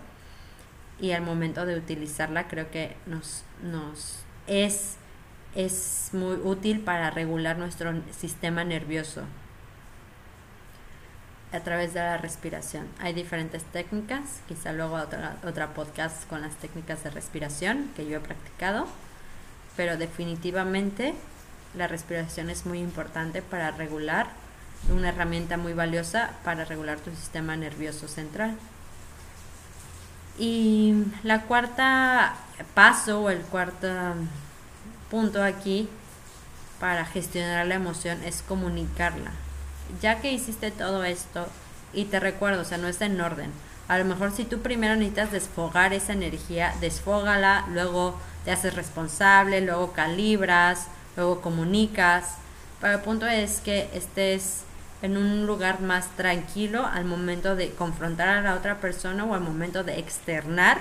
y 1.00 1.12
al 1.12 1.22
momento 1.22 1.66
de 1.66 1.78
utilizarla 1.78 2.48
creo 2.48 2.72
que 2.72 2.96
nos, 3.06 3.44
nos 3.62 4.20
es, 4.48 4.98
es 5.56 6.10
muy 6.14 6.36
útil 6.36 6.82
para 6.82 7.12
regular 7.12 7.58
nuestro 7.58 7.94
sistema 8.12 8.64
nervioso 8.64 9.24
a 11.52 11.60
través 11.62 11.94
de 11.94 12.02
la 12.02 12.18
respiración. 12.18 12.88
Hay 13.00 13.14
diferentes 13.14 13.64
técnicas, 13.64 14.42
quizá 14.48 14.74
luego 14.74 14.96
otra, 14.96 15.38
otra 15.46 15.74
podcast 15.74 16.28
con 16.28 16.42
las 16.42 16.56
técnicas 16.56 17.04
de 17.04 17.10
respiración 17.10 17.90
que 17.96 18.06
yo 18.06 18.18
he 18.18 18.20
practicado, 18.20 18.88
pero 19.76 19.98
definitivamente 19.98 21.14
la 21.76 21.88
respiración 21.88 22.50
es 22.50 22.66
muy 22.66 22.80
importante 22.80 23.42
para 23.42 23.72
regular, 23.72 24.28
una 24.90 25.10
herramienta 25.10 25.58
muy 25.58 25.74
valiosa 25.74 26.32
para 26.44 26.66
regular 26.66 27.00
tu 27.00 27.12
sistema 27.12 27.56
nervioso 27.56 28.08
central. 28.08 28.56
Y 30.38 30.94
la 31.24 31.44
cuarta 31.44 32.36
paso 32.74 33.22
o 33.24 33.30
el 33.30 33.42
cuarto 33.42 33.88
punto 35.10 35.44
aquí 35.44 35.90
para 36.80 37.06
gestionar 37.06 37.66
la 37.66 37.76
emoción 37.76 38.22
es 38.24 38.44
comunicarla 38.44 39.32
ya 40.02 40.20
que 40.20 40.32
hiciste 40.32 40.72
todo 40.72 41.04
esto, 41.04 41.48
y 41.94 42.06
te 42.06 42.20
recuerdo, 42.20 42.62
o 42.62 42.66
sea, 42.66 42.78
no 42.78 42.88
está 42.88 43.06
en 43.06 43.20
orden. 43.20 43.52
A 43.88 43.98
lo 43.98 44.06
mejor 44.06 44.32
si 44.32 44.44
tú 44.44 44.60
primero 44.60 44.96
necesitas 44.96 45.32
desfogar 45.32 45.94
esa 45.94 46.14
energía, 46.14 46.74
desfógala, 46.82 47.66
luego 47.72 48.20
te 48.44 48.52
haces 48.52 48.76
responsable, 48.76 49.62
luego 49.62 49.94
calibras, 49.94 50.88
luego 51.16 51.42
comunicas. 51.42 52.36
Pero 52.82 52.94
el 52.94 53.00
punto 53.00 53.26
es 53.26 53.62
que 53.62 53.90
estés 53.94 54.64
en 55.02 55.16
un 55.16 55.46
lugar 55.46 55.80
más 55.80 56.08
tranquilo 56.18 56.86
al 56.86 57.06
momento 57.06 57.56
de 57.56 57.72
confrontar 57.72 58.28
a 58.30 58.42
la 58.42 58.56
otra 58.56 58.82
persona 58.82 59.24
o 59.24 59.34
al 59.34 59.42
momento 59.42 59.84
de 59.84 60.00
externar 60.00 60.80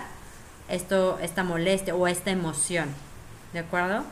esto, 0.68 1.18
esta 1.20 1.44
molestia 1.44 1.94
o 1.94 2.08
esta 2.08 2.30
emoción. 2.30 2.88
¿De 3.52 3.60
acuerdo? 3.60 4.04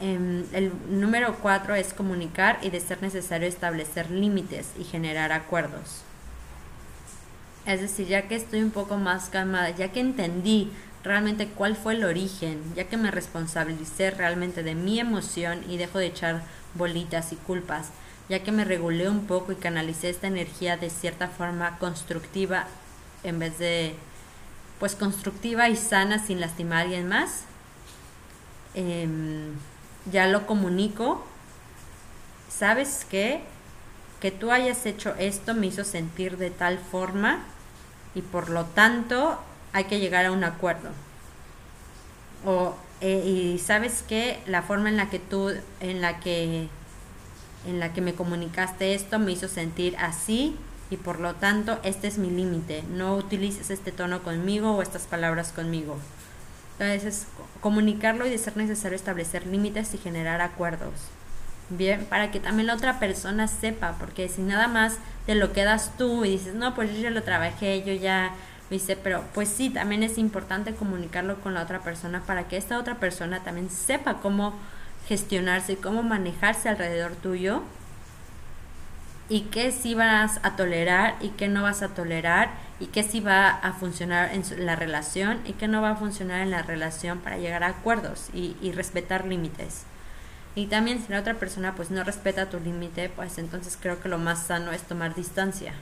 Em, 0.00 0.44
el 0.52 0.72
número 0.88 1.34
cuatro 1.42 1.74
es 1.74 1.92
comunicar 1.92 2.58
y 2.62 2.70
de 2.70 2.80
ser 2.80 3.02
necesario 3.02 3.48
establecer 3.48 4.10
límites 4.10 4.68
y 4.78 4.84
generar 4.84 5.32
acuerdos. 5.32 6.02
Es 7.66 7.80
decir, 7.80 8.06
ya 8.06 8.28
que 8.28 8.36
estoy 8.36 8.62
un 8.62 8.70
poco 8.70 8.96
más 8.96 9.28
calmada, 9.28 9.70
ya 9.70 9.90
que 9.90 10.00
entendí 10.00 10.70
realmente 11.02 11.48
cuál 11.48 11.76
fue 11.76 11.94
el 11.94 12.04
origen, 12.04 12.62
ya 12.76 12.84
que 12.84 12.96
me 12.96 13.10
responsabilicé 13.10 14.10
realmente 14.10 14.62
de 14.62 14.74
mi 14.74 15.00
emoción 15.00 15.62
y 15.68 15.76
dejo 15.76 15.98
de 15.98 16.06
echar 16.06 16.42
bolitas 16.74 17.32
y 17.32 17.36
culpas, 17.36 17.90
ya 18.28 18.42
que 18.42 18.52
me 18.52 18.64
regulé 18.64 19.08
un 19.08 19.26
poco 19.26 19.52
y 19.52 19.56
canalicé 19.56 20.10
esta 20.10 20.28
energía 20.28 20.76
de 20.76 20.90
cierta 20.90 21.28
forma 21.28 21.78
constructiva 21.78 22.66
en 23.24 23.38
vez 23.38 23.58
de 23.58 23.94
pues 24.78 24.94
constructiva 24.94 25.68
y 25.68 25.76
sana 25.76 26.24
sin 26.24 26.40
lastimar 26.40 26.78
a 26.78 26.80
alguien 26.82 27.08
más. 27.08 27.42
Em, 28.74 29.54
ya 30.10 30.26
lo 30.26 30.46
comunico, 30.46 31.24
¿sabes 32.48 33.06
qué? 33.08 33.42
Que 34.20 34.30
tú 34.30 34.50
hayas 34.50 34.84
hecho 34.86 35.14
esto 35.18 35.54
me 35.54 35.66
hizo 35.66 35.84
sentir 35.84 36.38
de 36.38 36.50
tal 36.50 36.78
forma 36.78 37.40
y 38.14 38.22
por 38.22 38.50
lo 38.50 38.64
tanto 38.64 39.38
hay 39.72 39.84
que 39.84 40.00
llegar 40.00 40.26
a 40.26 40.32
un 40.32 40.44
acuerdo. 40.44 40.90
O, 42.44 42.74
eh, 43.00 43.22
y 43.24 43.58
sabes 43.58 44.04
qué? 44.06 44.40
La 44.46 44.62
forma 44.62 44.88
en 44.88 44.96
la 44.96 45.10
que 45.10 45.18
tú, 45.18 45.52
en 45.80 46.00
la 46.00 46.20
que, 46.20 46.68
en 47.66 47.80
la 47.80 47.92
que 47.92 48.00
me 48.00 48.14
comunicaste 48.14 48.94
esto 48.94 49.18
me 49.18 49.32
hizo 49.32 49.48
sentir 49.48 49.96
así 49.98 50.56
y 50.90 50.96
por 50.96 51.20
lo 51.20 51.34
tanto 51.34 51.78
este 51.82 52.08
es 52.08 52.18
mi 52.18 52.30
límite. 52.30 52.82
No 52.90 53.14
utilices 53.16 53.70
este 53.70 53.92
tono 53.92 54.22
conmigo 54.22 54.72
o 54.72 54.82
estas 54.82 55.02
palabras 55.06 55.52
conmigo. 55.52 55.98
Entonces, 56.78 57.26
comunicarlo 57.60 58.26
y 58.26 58.30
de 58.30 58.38
ser 58.38 58.56
necesario 58.56 58.96
establecer 58.96 59.46
límites 59.46 59.94
y 59.94 59.98
generar 59.98 60.40
acuerdos. 60.40 60.92
Bien, 61.70 62.06
para 62.06 62.30
que 62.30 62.40
también 62.40 62.66
la 62.68 62.74
otra 62.74 62.98
persona 62.98 63.46
sepa, 63.46 63.96
porque 63.98 64.28
si 64.28 64.40
nada 64.42 64.68
más 64.68 64.96
te 65.26 65.34
lo 65.34 65.52
quedas 65.52 65.92
tú 65.98 66.24
y 66.24 66.30
dices, 66.30 66.54
no, 66.54 66.74
pues 66.74 66.94
yo 66.94 67.00
ya 67.00 67.10
lo 67.10 67.22
trabajé, 67.22 67.82
yo 67.82 67.92
ya 67.92 68.32
lo 68.70 68.76
hice, 68.76 68.96
pero 68.96 69.22
pues 69.34 69.48
sí, 69.48 69.68
también 69.68 70.02
es 70.02 70.16
importante 70.16 70.74
comunicarlo 70.74 71.40
con 71.40 71.52
la 71.54 71.62
otra 71.62 71.80
persona 71.80 72.22
para 72.24 72.48
que 72.48 72.56
esta 72.56 72.78
otra 72.78 72.94
persona 72.94 73.42
también 73.42 73.68
sepa 73.68 74.20
cómo 74.20 74.54
gestionarse 75.08 75.72
y 75.72 75.76
cómo 75.76 76.02
manejarse 76.02 76.68
alrededor 76.68 77.12
tuyo 77.16 77.62
y 79.28 79.42
qué 79.42 79.72
sí 79.72 79.94
vas 79.94 80.40
a 80.42 80.56
tolerar 80.56 81.16
y 81.20 81.30
qué 81.30 81.48
no 81.48 81.62
vas 81.62 81.82
a 81.82 81.88
tolerar 81.88 82.50
y 82.80 82.86
qué 82.86 83.02
sí 83.02 83.20
va 83.20 83.48
a 83.50 83.72
funcionar 83.72 84.30
en 84.32 84.64
la 84.64 84.76
relación 84.76 85.40
y 85.44 85.52
qué 85.52 85.68
no 85.68 85.82
va 85.82 85.90
a 85.90 85.96
funcionar 85.96 86.40
en 86.40 86.50
la 86.50 86.62
relación 86.62 87.18
para 87.18 87.36
llegar 87.36 87.62
a 87.62 87.68
acuerdos 87.68 88.30
y, 88.32 88.72
respetar 88.72 89.26
límites. 89.26 89.84
Y 90.54 90.66
también 90.66 91.02
si 91.02 91.12
la 91.12 91.20
otra 91.20 91.34
persona 91.34 91.74
pues 91.74 91.90
no 91.90 92.02
respeta 92.04 92.48
tu 92.48 92.58
límite, 92.58 93.10
pues 93.10 93.38
entonces 93.38 93.78
creo 93.80 94.00
que 94.00 94.08
lo 94.08 94.18
más 94.18 94.44
sano 94.46 94.72
es 94.72 94.82
tomar 94.82 95.14
distancia. 95.14 95.72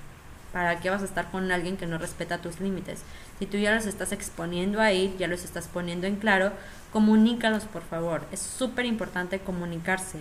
¿Para 0.53 0.81
qué 0.81 0.91
vas 0.91 1.03
a 1.03 1.07
estar 1.07 1.31
con 1.31 1.51
alguien 1.53 1.77
que 1.77 1.87
no 1.87 1.99
respeta 1.99 2.39
tus 2.39 2.61
límites? 2.61 3.03
Si 3.39 3.47
tú 3.47 3.59
ya 3.59 3.75
los 3.75 3.87
estás 3.87 4.13
exponiendo 4.13 4.81
ahí, 4.81 5.15
ya 5.19 5.29
los 5.29 5.45
estás 5.45 5.69
poniendo 5.69 6.07
en 6.07 6.17
claro, 6.17 6.53
comunícalos 6.93 7.65
por 7.65 7.83
favor. 7.83 8.27
Es 8.33 8.41
súper 8.41 8.87
importante 8.87 9.39
comunicarse 9.39 10.21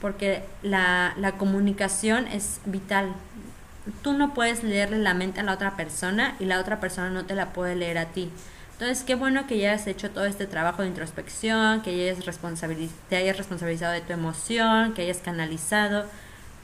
porque 0.00 0.42
la, 0.62 1.14
la 1.16 1.32
comunicación 1.32 2.26
es 2.26 2.60
vital. 2.64 3.12
Tú 4.02 4.12
no 4.12 4.34
puedes 4.34 4.62
leerle 4.62 4.98
la 4.98 5.14
mente 5.14 5.40
a 5.40 5.42
la 5.42 5.52
otra 5.52 5.76
persona 5.76 6.36
y 6.38 6.44
la 6.44 6.60
otra 6.60 6.80
persona 6.80 7.10
no 7.10 7.24
te 7.24 7.34
la 7.34 7.52
puede 7.52 7.76
leer 7.76 7.98
a 7.98 8.06
ti. 8.06 8.30
Entonces, 8.72 9.04
qué 9.04 9.14
bueno 9.14 9.46
que 9.46 9.58
ya 9.58 9.72
hayas 9.72 9.86
hecho 9.86 10.10
todo 10.10 10.24
este 10.24 10.46
trabajo 10.46 10.80
de 10.80 10.88
introspección, 10.88 11.82
que 11.82 11.90
hayas 11.90 12.24
te 13.10 13.16
hayas 13.16 13.36
responsabilizado 13.36 13.92
de 13.92 14.00
tu 14.00 14.14
emoción, 14.14 14.94
que 14.94 15.02
hayas 15.02 15.18
canalizado. 15.18 16.06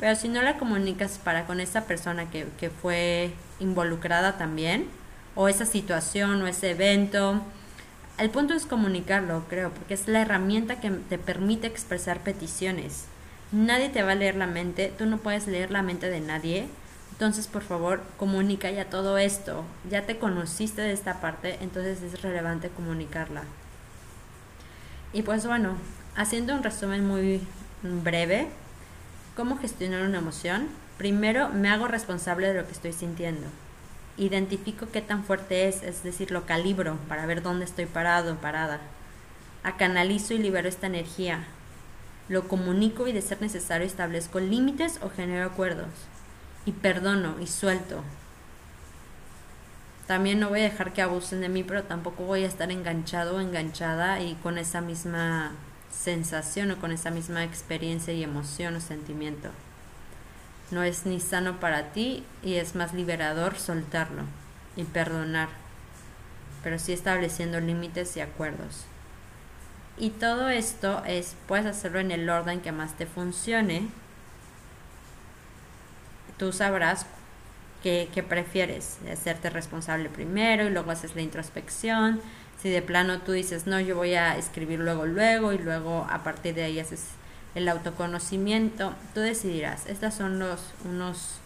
Pero 0.01 0.16
si 0.16 0.29
no 0.29 0.40
la 0.40 0.57
comunicas 0.57 1.18
para 1.18 1.44
con 1.46 1.61
esa 1.61 1.85
persona 1.85 2.31
que, 2.31 2.46
que 2.59 2.70
fue 2.70 3.33
involucrada 3.61 4.38
también, 4.38 4.88
o 5.35 5.49
esa 5.49 5.66
situación 5.66 6.40
o 6.40 6.46
ese 6.46 6.70
evento, 6.70 7.42
el 8.18 8.31
punto 8.31 8.55
es 8.55 8.64
comunicarlo, 8.64 9.44
creo, 9.49 9.70
porque 9.70 9.92
es 9.92 10.09
la 10.09 10.22
herramienta 10.22 10.81
que 10.81 10.90
te 10.90 11.18
permite 11.18 11.66
expresar 11.66 12.20
peticiones. 12.20 13.05
Nadie 13.57 13.88
te 13.88 14.03
va 14.03 14.12
a 14.12 14.16
leer 14.16 14.35
la 14.35 14.47
mente, 14.47 14.92
tú 14.99 15.07
no 15.07 15.16
puedes 15.16 15.47
leer 15.47 15.71
la 15.71 15.81
mente 15.81 16.11
de 16.11 16.21
nadie. 16.21 16.69
Entonces, 17.12 17.47
por 17.47 17.62
favor, 17.62 18.03
comunica 18.19 18.71
ya 18.71 18.90
todo 18.90 19.16
esto. 19.16 19.64
Ya 19.88 20.03
te 20.03 20.19
conociste 20.19 20.83
de 20.83 20.92
esta 20.92 21.21
parte, 21.23 21.57
entonces 21.62 22.03
es 22.03 22.21
relevante 22.21 22.69
comunicarla. 22.69 23.45
Y 25.14 25.23
pues 25.23 25.47
bueno, 25.47 25.77
haciendo 26.16 26.55
un 26.55 26.62
resumen 26.62 27.07
muy 27.07 27.40
breve, 27.83 28.49
¿cómo 29.35 29.57
gestionar 29.57 30.03
una 30.03 30.19
emoción? 30.19 30.69
Primero, 30.99 31.49
me 31.49 31.71
hago 31.71 31.88
responsable 31.88 32.49
de 32.49 32.61
lo 32.61 32.66
que 32.66 32.73
estoy 32.73 32.92
sintiendo 32.92 33.47
identifico 34.19 34.87
qué 34.92 35.03
tan 35.03 35.25
fuerte 35.25 35.69
es, 35.69 35.83
es 35.83 36.03
decir, 36.03 36.31
lo 36.31 36.47
calibro 36.47 36.97
para 37.09 37.27
ver 37.27 37.42
dónde 37.42 37.64
estoy 37.64 37.87
parado, 37.87 38.37
parada. 38.37 38.81
Acanalizo 39.62 40.35
y 40.35 40.38
libero 40.38 40.69
esta 40.69 40.87
energía. 40.87 41.45
Lo 42.29 42.49
comunico 42.49 43.07
y 43.07 43.12
de 43.12 43.23
ser 43.23 43.41
necesario 43.41 43.87
establezco 43.87 44.41
límites 44.41 44.99
o 45.03 45.11
genero 45.11 45.47
acuerdos. 45.47 45.89
Y 46.65 46.73
perdono 46.73 47.37
y 47.41 47.47
suelto. 47.47 48.03
También 50.07 50.41
no 50.41 50.49
voy 50.49 50.61
a 50.61 50.65
dejar 50.71 50.93
que 50.93 51.03
abusen 51.03 51.41
de 51.41 51.49
mí, 51.49 51.65
pero 51.65 51.85
tampoco 51.85 52.25
voy 52.25 52.45
a 52.45 52.49
estar 52.49 52.71
enganchado 52.71 53.37
o 53.37 53.41
enganchada 53.41 54.21
y 54.21 54.35
con 54.37 54.59
esa 54.59 54.81
misma 54.81 55.53
sensación 55.91 56.71
o 56.71 56.79
con 56.79 56.93
esa 56.93 57.11
misma 57.11 57.45
experiencia 57.45 58.12
y 58.12 58.23
emoción 58.23 58.77
o 58.77 58.81
sentimiento 58.81 59.51
no 60.71 60.83
es 60.83 61.07
ni 61.07 61.21
sano 61.21 61.61
para 61.61 61.93
ti 61.93 62.25
y 62.43 62.55
es 62.55 62.75
más 62.75 62.93
liberador 62.93 63.57
soltarlo 63.57 64.23
y 64.77 64.85
perdonar, 64.85 65.49
pero 66.62 66.79
sí 66.79 66.93
estableciendo 66.93 67.61
límites 67.61 68.17
y 68.17 68.21
acuerdos. 68.21 68.85
Y 69.98 70.11
todo 70.11 70.48
esto 70.48 71.02
es, 71.06 71.35
puedes 71.48 71.66
hacerlo 71.66 72.00
en 72.00 72.11
el 72.11 72.28
orden 72.28 72.61
que 72.61 72.72
más 72.72 72.96
te 72.96 73.06
funcione. 73.06 73.88
Tú 76.38 76.52
sabrás 76.52 77.06
qué, 77.82 78.24
prefieres, 78.28 78.98
hacerte 79.11 79.48
responsable 79.48 80.11
primero 80.11 80.66
y 80.66 80.70
luego 80.70 80.90
haces 80.90 81.14
la 81.14 81.22
introspección. 81.22 82.20
Si 82.61 82.68
de 82.68 82.82
plano 82.82 83.20
tú 83.20 83.32
dices, 83.32 83.66
no, 83.66 83.80
yo 83.80 83.96
voy 83.96 84.14
a 84.14 84.37
escribir 84.37 84.80
luego, 84.80 85.06
luego 85.06 85.52
y 85.52 85.59
luego 85.59 86.06
a 86.11 86.22
partir 86.24 86.54
de 86.54 86.64
ahí 86.64 86.80
haces 86.80 87.04
el 87.54 87.68
autoconocimiento, 87.68 88.92
tú 89.14 89.20
decidirás. 89.20 89.87
Estos 89.87 90.14
son 90.14 90.38
los 90.38 90.61
unos 90.85 91.38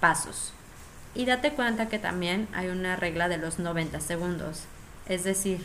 pasos. 0.00 0.52
Y 1.14 1.26
date 1.26 1.52
cuenta 1.52 1.88
que 1.88 1.98
también 1.98 2.48
hay 2.54 2.68
una 2.68 2.96
regla 2.96 3.28
de 3.28 3.36
los 3.36 3.58
90 3.58 4.00
segundos. 4.00 4.62
Es 5.06 5.24
decir, 5.24 5.64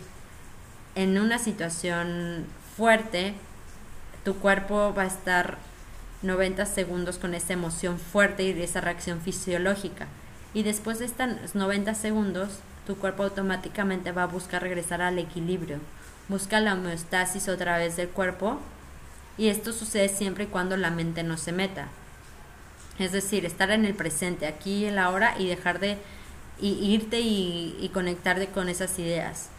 en 0.95 1.19
una 1.19 1.37
situación 1.37 2.45
fuerte, 2.75 3.33
tu 4.23 4.35
cuerpo 4.35 4.93
va 4.93 5.03
a 5.03 5.07
estar 5.07 5.57
90 6.21 6.65
segundos 6.65 7.17
con 7.17 7.33
esa 7.33 7.53
emoción 7.53 7.99
fuerte 7.99 8.43
y 8.43 8.61
esa 8.61 8.81
reacción 8.81 9.21
fisiológica. 9.21 10.07
Y 10.53 10.63
después 10.63 10.99
de 10.99 11.05
estos 11.05 11.55
90 11.55 11.93
segundos, 11.95 12.59
tu 12.85 12.97
cuerpo 12.97 13.23
automáticamente 13.23 14.11
va 14.11 14.23
a 14.23 14.27
buscar 14.27 14.61
regresar 14.61 15.01
al 15.01 15.19
equilibrio. 15.19 15.77
Busca 16.27 16.59
la 16.59 16.73
homeostasis 16.73 17.47
otra 17.47 17.77
vez 17.77 17.95
del 17.95 18.09
cuerpo 18.09 18.59
y 19.37 19.47
esto 19.49 19.71
sucede 19.71 20.09
siempre 20.09 20.45
y 20.45 20.47
cuando 20.47 20.75
la 20.75 20.91
mente 20.91 21.23
no 21.23 21.37
se 21.37 21.51
meta. 21.51 21.87
Es 22.97 23.13
decir, 23.13 23.45
estar 23.45 23.71
en 23.71 23.85
el 23.85 23.93
presente, 23.93 24.45
aquí 24.45 24.79
y 24.79 24.85
en 24.85 24.95
la 24.95 25.09
hora 25.09 25.35
y 25.39 25.47
dejar 25.47 25.79
de 25.79 25.97
irte 26.61 27.21
y, 27.21 27.89
conectarte 27.93 28.47
con 28.47 28.67
esas 28.67 28.99
ideas. 28.99 29.49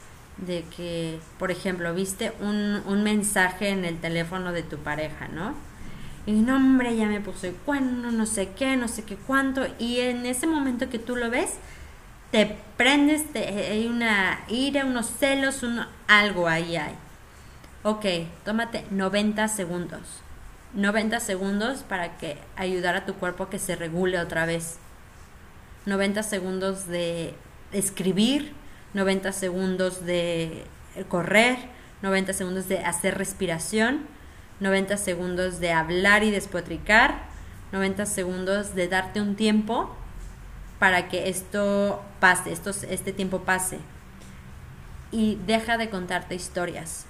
De 0.46 0.64
que, 0.76 1.18
por 1.38 1.50
ejemplo, 1.50 1.92
viste 1.94 2.32
un, 2.40 2.82
un 2.86 3.02
mensaje 3.02 3.68
en 3.68 3.84
el 3.84 3.98
teléfono 3.98 4.52
de 4.52 4.62
tu 4.62 4.78
pareja, 4.78 5.28
¿no? 5.28 5.54
Y 6.26 6.32
no, 6.32 6.56
hombre, 6.56 6.96
ya 6.96 7.06
me 7.06 7.20
puse 7.20 7.52
cuerno, 7.52 8.10
no 8.10 8.26
sé 8.26 8.50
qué, 8.50 8.76
no 8.76 8.88
sé 8.88 9.04
qué 9.04 9.16
cuánto. 9.16 9.66
Y 9.78 10.00
en 10.00 10.26
ese 10.26 10.46
momento 10.46 10.88
que 10.88 10.98
tú 10.98 11.16
lo 11.16 11.30
ves, 11.30 11.54
te 12.30 12.58
prendes, 12.76 13.32
te, 13.32 13.40
hay 13.48 13.86
una 13.86 14.40
ira, 14.48 14.84
unos 14.84 15.06
celos, 15.06 15.62
un, 15.62 15.80
algo 16.06 16.48
ahí 16.48 16.76
hay. 16.76 16.94
Ok, 17.82 18.04
tómate 18.44 18.84
90 18.90 19.48
segundos. 19.48 20.00
90 20.74 21.18
segundos 21.20 21.82
para 21.82 22.16
que 22.18 22.38
ayudar 22.56 22.94
a 22.94 23.06
tu 23.06 23.14
cuerpo 23.14 23.44
a 23.44 23.50
que 23.50 23.58
se 23.58 23.74
regule 23.74 24.20
otra 24.20 24.46
vez. 24.46 24.78
90 25.86 26.22
segundos 26.22 26.86
de 26.86 27.34
escribir, 27.72 28.52
90 28.94 29.32
segundos 29.32 30.04
de 30.04 30.64
correr, 31.08 31.56
90 32.02 32.32
segundos 32.32 32.68
de 32.68 32.78
hacer 32.78 33.16
respiración, 33.16 34.06
90 34.60 34.96
segundos 34.96 35.60
de 35.60 35.72
hablar 35.72 36.22
y 36.22 36.30
despotricar, 36.30 37.22
90 37.72 38.06
segundos 38.06 38.74
de 38.74 38.88
darte 38.88 39.20
un 39.20 39.36
tiempo 39.36 39.94
para 40.78 41.08
que 41.08 41.28
esto 41.28 42.02
pase, 42.20 42.52
esto, 42.52 42.70
este 42.88 43.12
tiempo 43.12 43.40
pase. 43.40 43.78
Y 45.12 45.38
deja 45.46 45.76
de 45.76 45.90
contarte 45.90 46.34
historias 46.34 47.06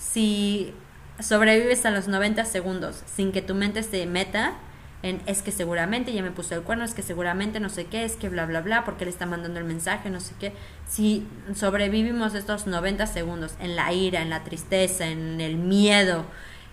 si 0.00 0.72
sobrevives 1.20 1.84
a 1.84 1.90
los 1.90 2.08
90 2.08 2.44
segundos 2.46 3.02
sin 3.14 3.32
que 3.32 3.42
tu 3.42 3.54
mente 3.54 3.82
se 3.82 4.06
meta 4.06 4.54
en 5.02 5.22
es 5.26 5.42
que 5.42 5.50
seguramente 5.50 6.12
ya 6.12 6.22
me 6.22 6.30
puso 6.30 6.54
el 6.54 6.62
cuerno, 6.62 6.84
es 6.84 6.92
que 6.92 7.02
seguramente 7.02 7.58
no 7.58 7.70
sé 7.70 7.86
qué, 7.86 8.04
es 8.04 8.16
que 8.16 8.28
bla 8.28 8.44
bla 8.46 8.60
bla, 8.60 8.84
porque 8.84 9.04
le 9.04 9.10
está 9.10 9.24
mandando 9.26 9.58
el 9.58 9.64
mensaje, 9.64 10.10
no 10.10 10.20
sé 10.20 10.34
qué. 10.38 10.52
Si 10.86 11.26
sobrevivimos 11.54 12.34
estos 12.34 12.66
90 12.66 13.06
segundos 13.06 13.54
en 13.60 13.76
la 13.76 13.92
ira, 13.92 14.20
en 14.20 14.30
la 14.30 14.44
tristeza, 14.44 15.06
en 15.06 15.40
el 15.40 15.56
miedo, 15.56 16.26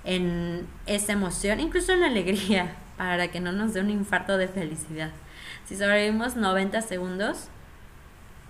en 0.04 0.68
esa 0.86 1.14
emoción, 1.14 1.60
incluso 1.60 1.94
en 1.94 2.02
la 2.02 2.08
alegría, 2.08 2.76
para 2.98 3.30
que 3.30 3.40
no 3.40 3.52
nos 3.52 3.74
dé 3.74 3.80
un 3.80 3.90
infarto 3.90 4.38
de 4.38 4.48
felicidad. 4.48 5.12
Si 5.66 5.78
sobrevivimos 5.78 6.36
90 6.36 6.82
segundos, 6.82 7.48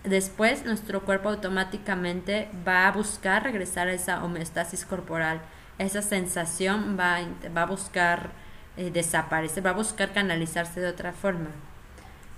después 0.04 0.66
nuestro 0.66 1.02
cuerpo 1.02 1.30
automáticamente 1.30 2.50
va 2.68 2.88
a 2.88 2.92
buscar 2.92 3.44
regresar 3.44 3.88
a 3.88 3.94
esa 3.94 4.24
homeostasis 4.24 4.86
corporal. 4.86 5.42
Esa 5.78 6.02
sensación 6.02 6.98
va, 7.00 7.20
va 7.56 7.64
a 7.64 7.66
buscar 7.66 8.32
eh, 8.78 8.92
desaparecer, 8.92 9.66
va 9.66 9.72
a 9.72 9.74
buscar 9.74 10.14
canalizarse 10.14 10.80
de 10.80 10.88
otra 10.88 11.14
forma. 11.14 11.50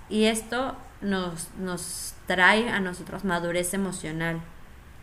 Y 0.10 0.25
esto 0.25 0.75
nos, 1.02 1.49
nos 1.60 2.15
trae 2.25 2.69
a 2.69 2.80
nosotros 2.80 3.23
madurez 3.23 3.73
emocional. 3.73 4.41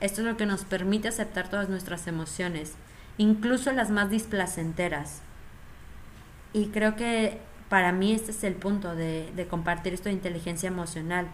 Esto 0.00 0.20
es 0.20 0.26
lo 0.26 0.36
que 0.36 0.46
nos 0.46 0.64
permite 0.64 1.08
aceptar 1.08 1.48
todas 1.48 1.68
nuestras 1.68 2.06
emociones, 2.06 2.72
incluso 3.18 3.72
las 3.72 3.90
más 3.90 4.10
displacenteras. 4.10 5.22
Y 6.52 6.68
creo 6.68 6.96
que 6.96 7.40
para 7.68 7.92
mí 7.92 8.12
este 8.12 8.30
es 8.30 8.44
el 8.44 8.54
punto 8.54 8.94
de, 8.94 9.32
de 9.34 9.46
compartir 9.46 9.94
esto 9.94 10.08
de 10.08 10.14
inteligencia 10.14 10.68
emocional 10.68 11.28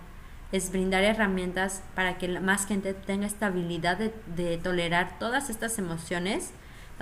es 0.53 0.71
brindar 0.71 1.03
herramientas 1.03 1.83
para 1.95 2.19
que 2.19 2.29
más 2.41 2.67
gente 2.67 2.93
tenga 2.93 3.27
esta 3.27 3.47
habilidad 3.47 3.99
de, 3.99 4.59
tolerar 4.59 5.19
todas 5.19 5.49
estas 5.49 5.79
emociones, 5.79 6.51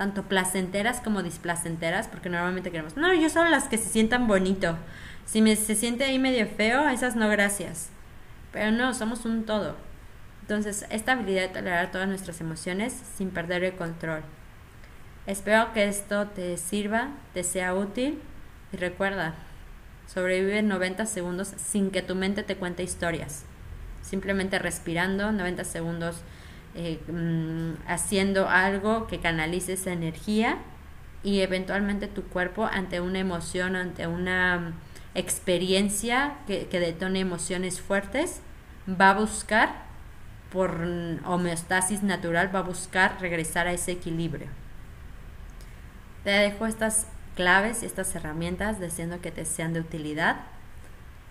tanto 0.01 0.23
placenteras 0.23 0.99
como 0.99 1.21
displacenteras, 1.21 2.07
porque 2.07 2.27
normalmente 2.27 2.71
queremos, 2.71 2.97
no, 2.97 3.13
yo 3.13 3.29
solo 3.29 3.51
las 3.51 3.65
que 3.65 3.77
se 3.77 3.87
sientan 3.87 4.25
bonito. 4.25 4.75
Si 5.25 5.43
me, 5.43 5.55
se 5.55 5.75
siente 5.75 6.05
ahí 6.05 6.17
medio 6.17 6.47
feo, 6.47 6.89
esas 6.89 7.15
no 7.15 7.29
gracias. 7.29 7.91
Pero 8.51 8.71
no, 8.71 8.95
somos 8.95 9.25
un 9.25 9.45
todo. 9.45 9.75
Entonces, 10.41 10.87
esta 10.89 11.11
habilidad 11.11 11.43
de 11.43 11.49
tolerar 11.49 11.91
todas 11.91 12.07
nuestras 12.07 12.41
emociones 12.41 12.99
sin 13.15 13.29
perder 13.29 13.63
el 13.63 13.75
control. 13.75 14.23
Espero 15.27 15.71
que 15.71 15.87
esto 15.87 16.25
te 16.29 16.57
sirva, 16.57 17.09
te 17.35 17.43
sea 17.43 17.75
útil 17.75 18.19
y 18.73 18.77
recuerda, 18.77 19.35
Sobrevive 20.11 20.63
90 20.63 21.05
segundos 21.05 21.53
sin 21.57 21.91
que 21.91 22.01
tu 22.01 22.15
mente 22.15 22.41
te 22.41 22.55
cuente 22.55 22.81
historias. 22.81 23.45
Simplemente 24.01 24.57
respirando 24.57 25.31
90 25.31 25.63
segundos, 25.63 26.23
eh, 26.75 26.99
mm, 27.07 27.87
haciendo 27.87 28.47
algo 28.49 29.07
que 29.07 29.19
canalice 29.19 29.73
esa 29.73 29.91
energía 29.91 30.57
y 31.23 31.41
eventualmente 31.41 32.07
tu 32.07 32.23
cuerpo 32.23 32.65
ante 32.65 33.01
una 33.01 33.19
emoción, 33.19 33.75
ante 33.75 34.07
una 34.07 34.57
mm, 34.59 34.73
experiencia 35.15 36.35
que, 36.47 36.67
que 36.67 36.79
detone 36.79 37.19
emociones 37.19 37.81
fuertes, 37.81 38.41
va 38.87 39.11
a 39.11 39.13
buscar, 39.13 39.83
por 40.51 40.85
mm, 40.85 41.25
homeostasis 41.25 42.03
natural, 42.03 42.53
va 42.53 42.59
a 42.59 42.63
buscar 42.63 43.17
regresar 43.19 43.67
a 43.67 43.73
ese 43.73 43.91
equilibrio. 43.91 44.47
Te 46.23 46.29
dejo 46.29 46.65
estas 46.65 47.07
claves 47.35 47.83
y 47.83 47.85
estas 47.85 48.13
herramientas 48.15 48.79
deseando 48.79 49.21
que 49.21 49.31
te 49.31 49.45
sean 49.45 49.73
de 49.73 49.79
utilidad. 49.79 50.37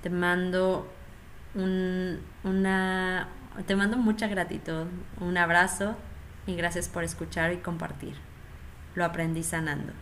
Te 0.02 0.10
mando 0.10 0.88
un, 1.54 2.20
una, 2.44 3.28
te 3.66 3.76
mando 3.76 3.96
mucha 3.96 4.26
gratitud, 4.26 4.86
un 5.20 5.36
abrazo 5.36 5.96
y 6.46 6.56
gracias 6.56 6.88
por 6.88 7.04
escuchar 7.04 7.52
y 7.52 7.58
compartir. 7.58 8.16
Lo 8.94 9.04
aprendí 9.04 9.42
sanando. 9.42 9.92